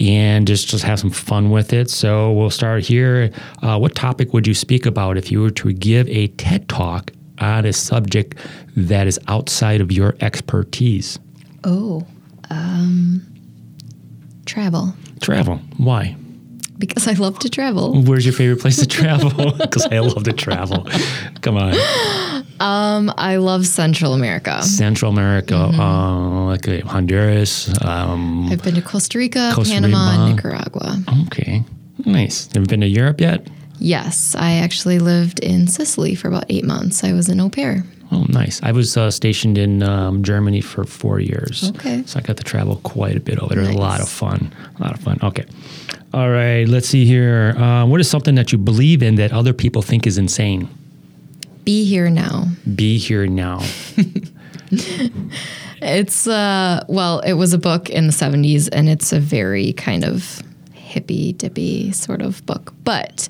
and 0.00 0.46
just 0.46 0.68
just 0.68 0.84
have 0.84 0.98
some 1.00 1.10
fun 1.10 1.50
with 1.50 1.72
it. 1.72 1.90
So 1.90 2.32
we'll 2.32 2.50
start 2.50 2.82
here. 2.84 3.30
Uh, 3.62 3.78
what 3.78 3.94
topic 3.94 4.32
would 4.32 4.46
you 4.46 4.54
speak 4.54 4.86
about 4.86 5.16
if 5.16 5.30
you 5.30 5.40
were 5.42 5.50
to 5.50 5.72
give 5.72 6.08
a 6.08 6.28
TED 6.28 6.68
talk 6.68 7.10
on 7.38 7.64
a 7.64 7.72
subject 7.72 8.36
that 8.76 9.06
is 9.06 9.18
outside 9.28 9.80
of 9.80 9.92
your 9.92 10.16
expertise? 10.20 11.18
Oh, 11.64 12.04
um, 12.50 13.22
travel. 14.46 14.94
Travel. 15.20 15.60
Why? 15.76 16.16
Because 16.82 17.06
I 17.06 17.12
love 17.12 17.38
to 17.38 17.48
travel. 17.48 18.02
Where's 18.02 18.24
your 18.26 18.34
favorite 18.34 18.60
place 18.60 18.76
to 18.78 18.86
travel? 18.86 19.30
Because 19.58 19.86
I 19.86 20.00
love 20.00 20.24
to 20.24 20.32
travel. 20.32 20.84
Come 21.40 21.56
on. 21.56 21.74
Um, 22.60 23.12
I 23.16 23.36
love 23.36 23.66
Central 23.66 24.14
America. 24.14 24.62
Central 24.62 25.10
America, 25.12 25.54
Mm-hmm. 25.54 25.80
uh, 25.80 26.44
like 26.46 26.66
Honduras. 26.84 27.70
Um, 27.84 28.48
I've 28.50 28.62
been 28.62 28.74
to 28.74 28.82
Costa 28.82 29.18
Rica, 29.18 29.52
Costa 29.54 29.74
Panama, 29.74 30.10
Rica. 30.10 30.22
and 30.22 30.36
Nicaragua. 30.36 30.96
okay, 31.26 31.62
nice. 32.04 32.52
Never 32.54 32.66
been 32.66 32.80
to 32.80 32.86
Europe 32.88 33.20
yet? 33.20 33.46
Yes, 33.78 34.34
I 34.36 34.54
actually 34.54 34.98
lived 34.98 35.38
in 35.40 35.66
Sicily 35.68 36.14
for 36.16 36.28
about 36.28 36.44
eight 36.48 36.64
months. 36.64 37.04
I 37.04 37.12
was 37.12 37.28
an 37.28 37.40
au 37.40 37.48
pair. 37.48 37.84
Oh, 38.12 38.24
nice. 38.28 38.62
I 38.62 38.72
was 38.72 38.96
uh, 38.96 39.10
stationed 39.10 39.56
in 39.56 39.82
um, 39.82 40.22
Germany 40.22 40.60
for 40.60 40.84
four 40.84 41.18
years. 41.18 41.70
Okay. 41.76 42.02
So 42.04 42.18
I 42.18 42.22
got 42.22 42.36
to 42.36 42.44
travel 42.44 42.76
quite 42.84 43.16
a 43.16 43.20
bit 43.20 43.38
over 43.38 43.54
there. 43.54 43.64
It 43.64 43.68
was 43.68 43.76
a 43.76 43.78
lot 43.78 44.00
of 44.00 44.08
fun. 44.08 44.52
A 44.78 44.82
lot 44.82 44.92
of 44.92 45.00
fun. 45.00 45.18
Okay. 45.22 45.46
All 46.12 46.30
right. 46.30 46.68
Let's 46.68 46.88
see 46.88 47.06
here. 47.06 47.54
Uh, 47.56 47.86
what 47.86 48.00
is 48.00 48.10
something 48.10 48.34
that 48.34 48.52
you 48.52 48.58
believe 48.58 49.02
in 49.02 49.14
that 49.14 49.32
other 49.32 49.54
people 49.54 49.80
think 49.80 50.06
is 50.06 50.18
insane? 50.18 50.68
Be 51.64 51.84
here 51.84 52.10
now. 52.10 52.48
Be 52.74 52.98
here 52.98 53.26
now. 53.26 53.62
It's 55.84 56.28
uh 56.28 56.84
well, 56.88 57.18
it 57.20 57.32
was 57.32 57.52
a 57.52 57.58
book 57.58 57.90
in 57.90 58.06
the 58.06 58.12
70s 58.12 58.68
and 58.70 58.88
it's 58.88 59.12
a 59.12 59.18
very 59.18 59.72
kind 59.72 60.04
of 60.04 60.40
hippy 60.92 61.32
dippy 61.32 61.92
sort 61.92 62.22
of 62.22 62.44
book. 62.46 62.74
But 62.84 63.28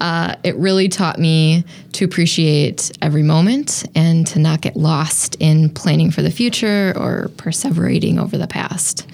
uh, 0.00 0.34
it 0.42 0.56
really 0.56 0.88
taught 0.88 1.18
me 1.18 1.64
to 1.92 2.04
appreciate 2.04 2.90
every 3.00 3.22
moment 3.22 3.86
and 3.94 4.26
to 4.28 4.38
not 4.38 4.60
get 4.60 4.76
lost 4.76 5.36
in 5.38 5.70
planning 5.70 6.10
for 6.10 6.22
the 6.22 6.30
future 6.30 6.92
or 6.96 7.30
perseverating 7.36 8.18
over 8.18 8.36
the 8.36 8.48
past. 8.48 9.06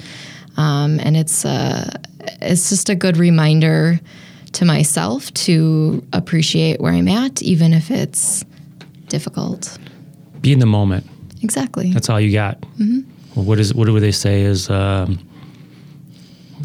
Um, 0.57 0.99
and 1.01 1.17
it's 1.17 1.45
uh, 1.45 1.97
it's 2.41 2.71
just 2.71 2.89
a 2.89 2.95
good 2.95 3.17
reminder 3.17 4.01
to 4.53 4.65
myself 4.65 5.33
to 5.35 6.05
appreciate 6.13 6.81
where 6.81 6.93
I'm 6.93 7.09
at, 7.09 7.43
even 7.43 7.73
if 7.73 7.91
it's 7.91 8.45
difficult. 9.09 9.79
Be 10.41 10.53
in 10.53 10.59
the 10.59 10.67
moment. 10.67 11.07
Exactly. 11.43 11.93
That's 11.93 12.09
all 12.09 12.21
you 12.21 12.33
got. 12.33 12.61
Mm-hmm. 12.61 13.01
Well, 13.35 13.45
what 13.45 13.59
is 13.59 13.75
what 13.75 13.87
do 13.87 14.01
they 14.01 14.13
say 14.13 14.43
is 14.43 14.69
um, 14.71 15.19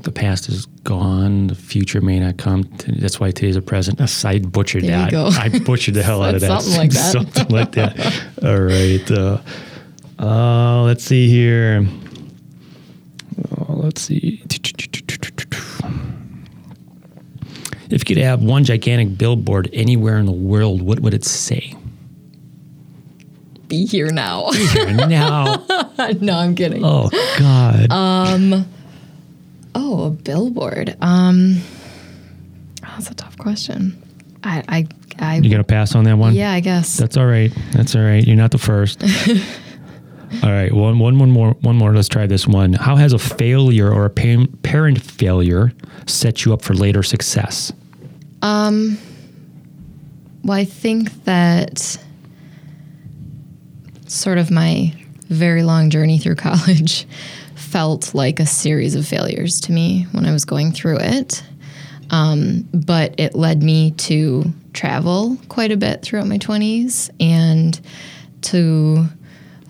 the 0.01 0.11
past 0.11 0.49
is 0.49 0.67
gone, 0.85 1.47
the 1.47 1.55
future 1.55 1.99
may 1.99 2.19
not 2.19 2.37
come. 2.37 2.63
That's 2.87 3.19
why 3.19 3.31
today's 3.31 3.57
a 3.57 3.61
present. 3.61 3.99
I 4.23 4.39
butchered 4.39 4.83
There 4.83 5.11
that. 5.11 5.37
I 5.39 5.59
butchered 5.59 5.95
the 5.95 6.03
hell 6.03 6.23
out 6.23 6.35
of 6.35 6.41
that. 6.41 6.61
Something 6.61 6.79
like 6.79 6.91
that. 6.91 7.11
something 7.11 7.47
like 7.49 7.71
that. 7.73 8.23
All 8.41 8.61
right. 8.61 9.11
Uh, 9.11 9.41
uh, 10.17 10.83
let's 10.83 11.03
see 11.03 11.27
here. 11.27 11.85
Oh, 13.57 13.73
let's 13.73 14.01
see. 14.01 14.41
If 17.89 18.01
you 18.01 18.15
could 18.15 18.17
have 18.17 18.41
one 18.41 18.63
gigantic 18.63 19.17
billboard 19.17 19.69
anywhere 19.73 20.17
in 20.17 20.25
the 20.25 20.31
world, 20.31 20.81
what 20.81 21.01
would 21.01 21.13
it 21.13 21.25
say? 21.25 21.75
Be 23.67 23.85
here 23.85 24.11
now. 24.11 24.51
Be 24.51 24.65
here 24.67 24.93
now. 24.93 25.65
no, 26.21 26.37
I'm 26.37 26.55
kidding. 26.55 26.83
Oh 26.85 27.09
God. 27.37 28.65
Oh, 29.75 30.05
a 30.05 30.09
billboard. 30.09 30.95
Um, 31.01 31.61
that's 32.81 33.09
a 33.11 33.13
tough 33.13 33.37
question. 33.37 34.01
I, 34.43 34.63
I, 34.69 34.87
I 35.19 35.35
You 35.37 35.49
gonna 35.49 35.63
pass 35.63 35.95
on 35.95 36.05
that 36.05 36.17
one? 36.17 36.33
yeah, 36.33 36.51
I 36.51 36.59
guess. 36.61 36.97
That's 36.97 37.17
all 37.17 37.25
right. 37.25 37.51
That's 37.73 37.95
all 37.95 38.01
right. 38.01 38.25
You're 38.25 38.37
not 38.37 38.51
the 38.51 38.57
first. 38.57 39.03
all 40.43 40.51
right. 40.51 40.71
One, 40.71 40.99
one, 40.99 41.19
one 41.19 41.29
more. 41.31 41.51
One 41.61 41.75
more. 41.75 41.93
Let's 41.93 42.07
try 42.07 42.25
this 42.27 42.47
one. 42.47 42.73
How 42.73 42.95
has 42.95 43.11
a 43.13 43.19
failure 43.19 43.91
or 43.91 44.05
a 44.05 44.09
pa- 44.09 44.45
parent 44.63 45.01
failure 45.01 45.71
set 46.07 46.45
you 46.45 46.53
up 46.53 46.61
for 46.61 46.73
later 46.73 47.03
success? 47.03 47.73
Um, 48.41 48.97
Well, 50.43 50.57
I 50.57 50.63
think 50.65 51.25
that 51.25 51.97
sort 54.07 54.37
of 54.37 54.51
my 54.51 54.93
very 55.29 55.63
long 55.63 55.89
journey 55.89 56.19
through 56.19 56.35
college 56.49 57.07
felt 57.75 58.15
like 58.15 58.39
a 58.39 58.45
series 58.45 58.95
of 58.95 59.05
failures 59.05 59.59
to 59.59 59.73
me 59.73 60.03
when 60.13 60.25
I 60.25 60.31
was 60.31 60.45
going 60.45 60.71
through 60.71 60.97
it. 61.01 61.43
Um, 62.09 62.65
but 62.73 63.13
it 63.19 63.35
led 63.35 63.61
me 63.61 63.91
to 63.91 64.45
travel 64.71 65.37
quite 65.49 65.73
a 65.73 65.75
bit 65.75 66.01
throughout 66.01 66.25
my 66.25 66.37
20s 66.37 67.09
and 67.19 67.77
to 68.43 69.05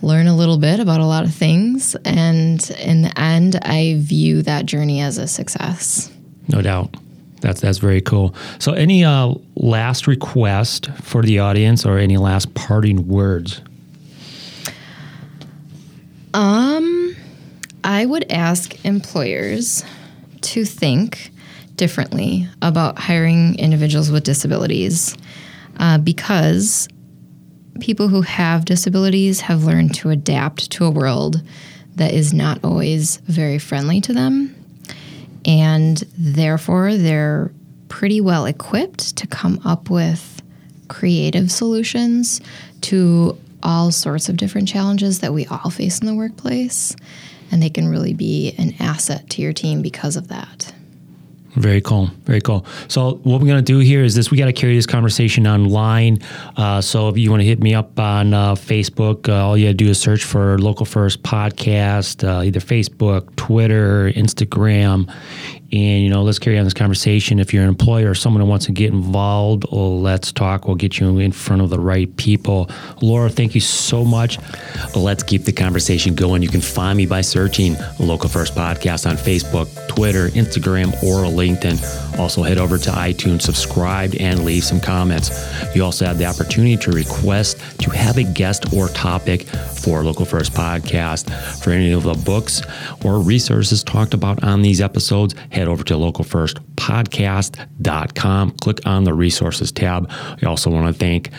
learn 0.04 0.28
a 0.28 0.36
little 0.36 0.60
bit 0.60 0.80
about 0.80 1.00
a 1.00 1.06
lot 1.08 1.24
of 1.24 1.34
things. 1.34 1.96
And 2.06 2.70
in 2.80 3.02
the 3.02 3.20
end, 3.20 3.56
I 3.64 3.96
view 3.98 4.44
that 4.44 4.68
journey 4.68 5.02
as 5.02 5.18
a 5.18 5.28
success. 5.28 6.12
No 6.48 6.62
doubt. 6.62 6.96
That's 7.42 7.60
that's 7.60 7.80
very 7.80 8.02
cool. 8.02 8.36
So, 8.60 8.74
any 8.74 9.04
uh, 9.04 9.34
last 9.56 10.06
request 10.06 10.92
for 11.02 11.24
the 11.24 11.40
audience, 11.40 11.88
or 11.88 11.98
any 11.98 12.18
last 12.18 12.54
parting 12.54 13.08
words? 13.08 13.62
I 17.96 18.06
would 18.06 18.30
ask 18.30 18.84
employers 18.84 19.86
to 20.42 20.66
think 20.66 21.32
differently 21.78 22.46
about 22.62 23.00
hiring 23.00 23.58
individuals 23.58 24.12
with 24.12 24.26
disabilities 24.26 25.18
uh, 25.78 26.00
because 26.00 26.90
people 27.80 28.10
who 28.10 28.20
have 28.20 28.66
disabilities 28.66 29.40
have 29.40 29.64
learned 29.64 29.96
to 29.96 30.10
adapt 30.10 30.72
to 30.72 30.84
a 30.84 30.90
world 30.92 31.42
that 31.96 32.14
is 32.14 32.34
not 32.34 32.60
always 32.66 33.16
very 33.28 33.60
friendly 33.60 34.02
to 34.02 34.12
them. 34.12 34.54
And 35.46 35.96
therefore, 36.18 36.98
they're 36.98 37.54
pretty 37.88 38.20
well 38.20 38.46
equipped 38.46 39.16
to 39.16 39.26
come 39.26 39.62
up 39.64 39.90
with 39.90 40.42
creative 40.90 41.50
solutions 41.50 42.42
to 42.82 43.40
all 43.64 43.90
sorts 43.90 44.28
of 44.28 44.36
different 44.36 44.68
challenges 44.68 45.20
that 45.20 45.34
we 45.34 45.46
all 45.46 45.70
face 45.70 46.00
in 46.00 46.08
the 46.08 46.14
workplace. 46.14 46.94
And 47.52 47.62
they 47.62 47.70
can 47.70 47.88
really 47.88 48.14
be 48.14 48.54
an 48.58 48.74
asset 48.80 49.30
to 49.32 49.42
your 49.42 49.54
team 49.54 49.82
because 49.82 50.16
of 50.16 50.28
that. 50.30 50.74
Very 51.56 51.80
cool. 51.80 52.08
Very 52.26 52.42
cool. 52.42 52.66
So 52.90 53.16
what 53.24 53.40
we're 53.40 53.48
going 53.48 53.58
to 53.58 53.62
do 53.62 53.80
here 53.80 54.04
is 54.04 54.14
this: 54.14 54.30
we 54.30 54.38
got 54.38 54.46
to 54.46 54.54
carry 54.54 54.76
this 54.76 54.86
conversation 54.86 55.48
online. 55.48 56.20
Uh, 56.58 56.82
so 56.82 57.08
if 57.08 57.18
you 57.18 57.30
want 57.30 57.42
to 57.42 57.46
hit 57.46 57.62
me 57.62 57.74
up 57.74 57.98
on 57.98 58.34
uh, 58.34 58.56
Facebook, 58.56 59.30
uh, 59.30 59.46
all 59.46 59.58
you 59.58 59.68
got 59.68 59.72
to 59.72 59.86
do 59.86 59.90
is 59.90 60.00
search 60.00 60.26
for 60.26 60.60
Local 60.60 60.86
First 60.86 61.24
Podcast, 61.24 62.28
uh, 62.28 62.44
either 62.44 62.60
Facebook, 62.60 63.34
Twitter, 63.38 64.12
Instagram, 64.12 65.10
and 65.72 66.04
you 66.04 66.10
know, 66.10 66.24
let's 66.24 66.40
carry 66.40 66.58
on 66.58 66.64
this 66.64 66.74
conversation. 66.74 67.40
If 67.40 67.54
you're 67.54 67.64
an 67.64 67.70
employer 67.70 68.12
or 68.12 68.16
someone 68.16 68.42
who 68.42 68.48
wants 68.48 68.66
to 68.68 68.72
get 68.72 68.94
involved, 68.94 69.66
well, 69.72 70.00
let's 70.00 70.32
talk. 70.32 70.68
We'll 70.68 70.76
get 70.76 71.00
you 71.00 71.18
in 71.18 71.32
front 71.32 71.62
of 71.62 71.70
the 71.70 71.80
right 71.80 72.16
people. 72.18 72.70
Laura, 73.02 73.30
thank 73.30 73.56
you 73.56 73.62
so 73.62 74.06
much. 74.06 74.38
Let's 74.96 75.24
keep 75.24 75.44
the 75.44 75.52
conversation 75.52 76.14
going. 76.14 76.44
You 76.44 76.50
can 76.50 76.62
find 76.62 76.98
me 76.98 77.06
by 77.06 77.22
searching 77.22 77.76
Local 78.00 78.30
First 78.30 78.54
Podcast 78.54 79.10
on 79.10 79.18
Facebook, 79.18 79.68
Twitter, 79.88 80.30
Instagram, 80.30 80.92
or 81.04 81.24
LinkedIn. 81.24 82.20
Also, 82.20 82.44
head 82.44 82.58
over 82.58 82.78
to 82.78 82.92
iTunes, 82.92 83.42
subscribe, 83.42 84.14
and 84.20 84.46
leave 84.46 84.64
some 84.64 84.80
comments. 84.80 85.32
You 85.76 85.84
also 85.84 86.06
have 86.06 86.18
the 86.18 86.26
opportunity 86.26 86.78
to 86.78 86.92
request 86.92 87.60
to 87.80 87.90
have 87.90 88.18
a 88.18 88.24
guest 88.24 88.72
or 88.74 88.88
topic 88.90 89.44
for 89.44 90.04
Local 90.04 90.26
First 90.26 90.54
Podcast. 90.54 91.30
For 91.62 91.72
any 91.72 91.92
of 91.92 92.04
the 92.04 92.14
books 92.14 92.62
or 93.04 93.20
resources 93.20 93.84
talked 93.84 94.14
about 94.14 94.44
on 94.44 94.62
these 94.62 94.80
episodes, 94.80 95.36
head 95.50 95.65
over 95.68 95.84
to 95.84 95.96
localfirstpodcast.com. 95.96 98.52
Click 98.52 98.86
on 98.86 99.04
the 99.04 99.14
resources 99.14 99.72
tab. 99.72 100.08
I 100.12 100.46
also 100.46 100.70
want 100.70 100.86
to 100.88 100.94
thank 100.94 101.32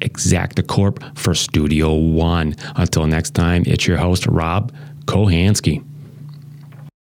Exacta 0.00 0.66
Corp 0.66 1.02
for 1.16 1.34
Studio 1.34 1.94
One. 1.94 2.54
Until 2.76 3.06
next 3.06 3.34
time, 3.34 3.64
it's 3.66 3.86
your 3.86 3.96
host, 3.96 4.26
Rob 4.26 4.72
Kohansky. 5.06 5.87